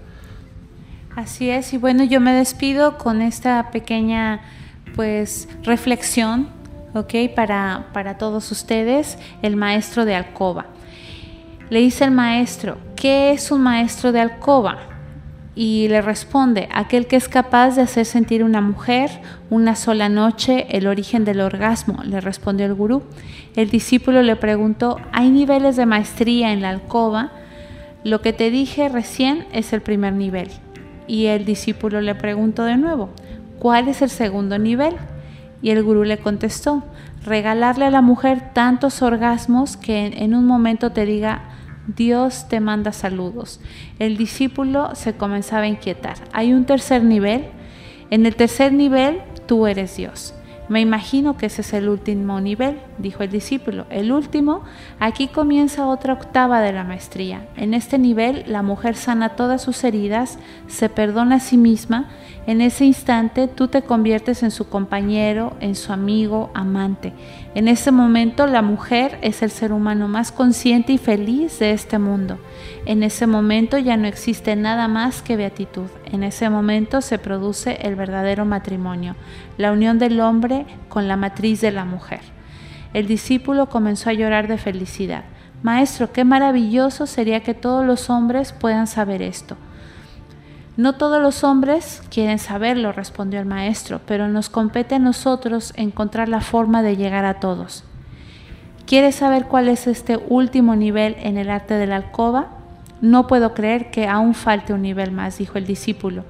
[1.17, 4.41] Así es, y bueno, yo me despido con esta pequeña
[4.97, 6.49] pues reflexión,
[6.95, 7.15] ¿ok?
[7.37, 10.67] Para, para todos ustedes, el maestro de alcoba.
[11.69, 14.79] Le dice el maestro, ¿qué es un maestro de alcoba?
[15.55, 19.11] Y le responde, aquel que es capaz de hacer sentir una mujer
[19.51, 23.03] una sola noche el origen del orgasmo, le respondió el gurú.
[23.55, 27.33] El discípulo le preguntó, ¿hay niveles de maestría en la alcoba?
[28.03, 30.49] Lo que te dije recién es el primer nivel.
[31.13, 33.11] Y el discípulo le preguntó de nuevo,
[33.59, 34.95] ¿cuál es el segundo nivel?
[35.61, 36.85] Y el gurú le contestó,
[37.23, 41.51] regalarle a la mujer tantos orgasmos que en un momento te diga,
[41.87, 43.61] Dios te manda saludos.
[43.99, 46.17] El discípulo se comenzaba a inquietar.
[46.33, 47.45] Hay un tercer nivel.
[48.09, 50.33] En el tercer nivel, tú eres Dios.
[50.69, 53.85] Me imagino que ese es el último nivel, dijo el discípulo.
[53.91, 54.63] El último,
[55.01, 57.47] aquí comienza otra octava de la maestría.
[57.57, 62.11] En este nivel, la mujer sana todas sus heridas, se perdona a sí misma.
[62.45, 67.13] En ese instante, tú te conviertes en su compañero, en su amigo, amante.
[67.55, 72.01] En ese momento, la mujer es el ser humano más consciente y feliz de este
[72.01, 72.41] mundo.
[72.85, 75.87] En ese momento ya no existe nada más que beatitud.
[76.11, 79.15] En ese momento se produce el verdadero matrimonio,
[79.57, 82.23] la unión del hombre con la matriz de la mujer.
[82.93, 85.23] El discípulo comenzó a llorar de felicidad.
[85.63, 89.57] Maestro, qué maravilloso sería que todos los hombres puedan saber esto.
[90.77, 96.31] No todos los hombres quieren saberlo, respondió el maestro, pero nos compete a nosotros encontrar
[96.31, 97.85] la forma de llegar a todos.
[98.87, 102.49] ¿Quieres saber cuál es este último nivel en el arte de la alcoba?
[103.03, 106.25] No puedo creer que aún falte un nivel más, dijo el discípulo.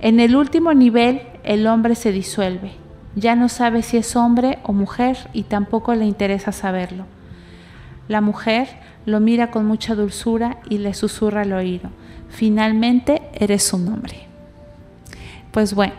[0.00, 2.72] En el último nivel el hombre se disuelve.
[3.14, 7.04] Ya no sabe si es hombre o mujer y tampoco le interesa saberlo.
[8.08, 8.68] La mujer
[9.06, 11.90] lo mira con mucha dulzura y le susurra al oído.
[12.30, 14.26] Finalmente eres un hombre.
[15.50, 15.94] Pues bueno,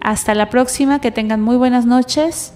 [0.00, 2.54] hasta la próxima, que tengan muy buenas noches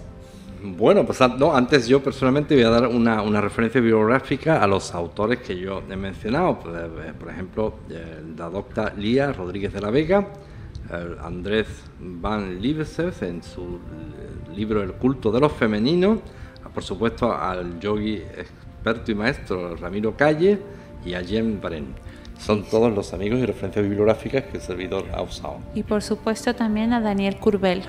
[0.66, 5.40] bueno, pues no, antes yo personalmente voy a dar una, referencia biográfica a los autores
[5.40, 6.58] que yo he mencionado.
[6.58, 7.74] Pues, eh, por ejemplo,
[8.38, 10.26] la doctora Lía Rodríguez de la Vega,
[11.22, 11.66] Andrés
[12.00, 13.78] Van Liebsev en su
[14.56, 16.20] libro El culto de los femeninos,
[16.72, 20.58] por supuesto al yogi experto y maestro Ramiro Calle
[21.04, 21.88] y a Jem Baren.
[22.44, 25.60] Son todos los amigos y referencias bibliográficas que el servidor ha usado.
[25.74, 27.84] Y por supuesto también a Daniel Curbelo.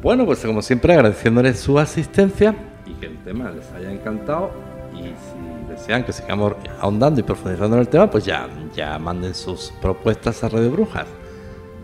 [0.00, 2.54] Bueno, pues como siempre agradeciéndoles su asistencia
[2.86, 4.52] y que el tema les haya encantado
[4.94, 9.34] y si desean que sigamos ahondando y profundizando en el tema, pues ya, ya manden
[9.34, 11.06] sus propuestas a Radio Brujas.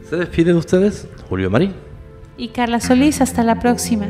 [0.08, 1.74] Se despide de ustedes Julio Marín.
[2.36, 4.06] Y Carla Solís, hasta la próxima.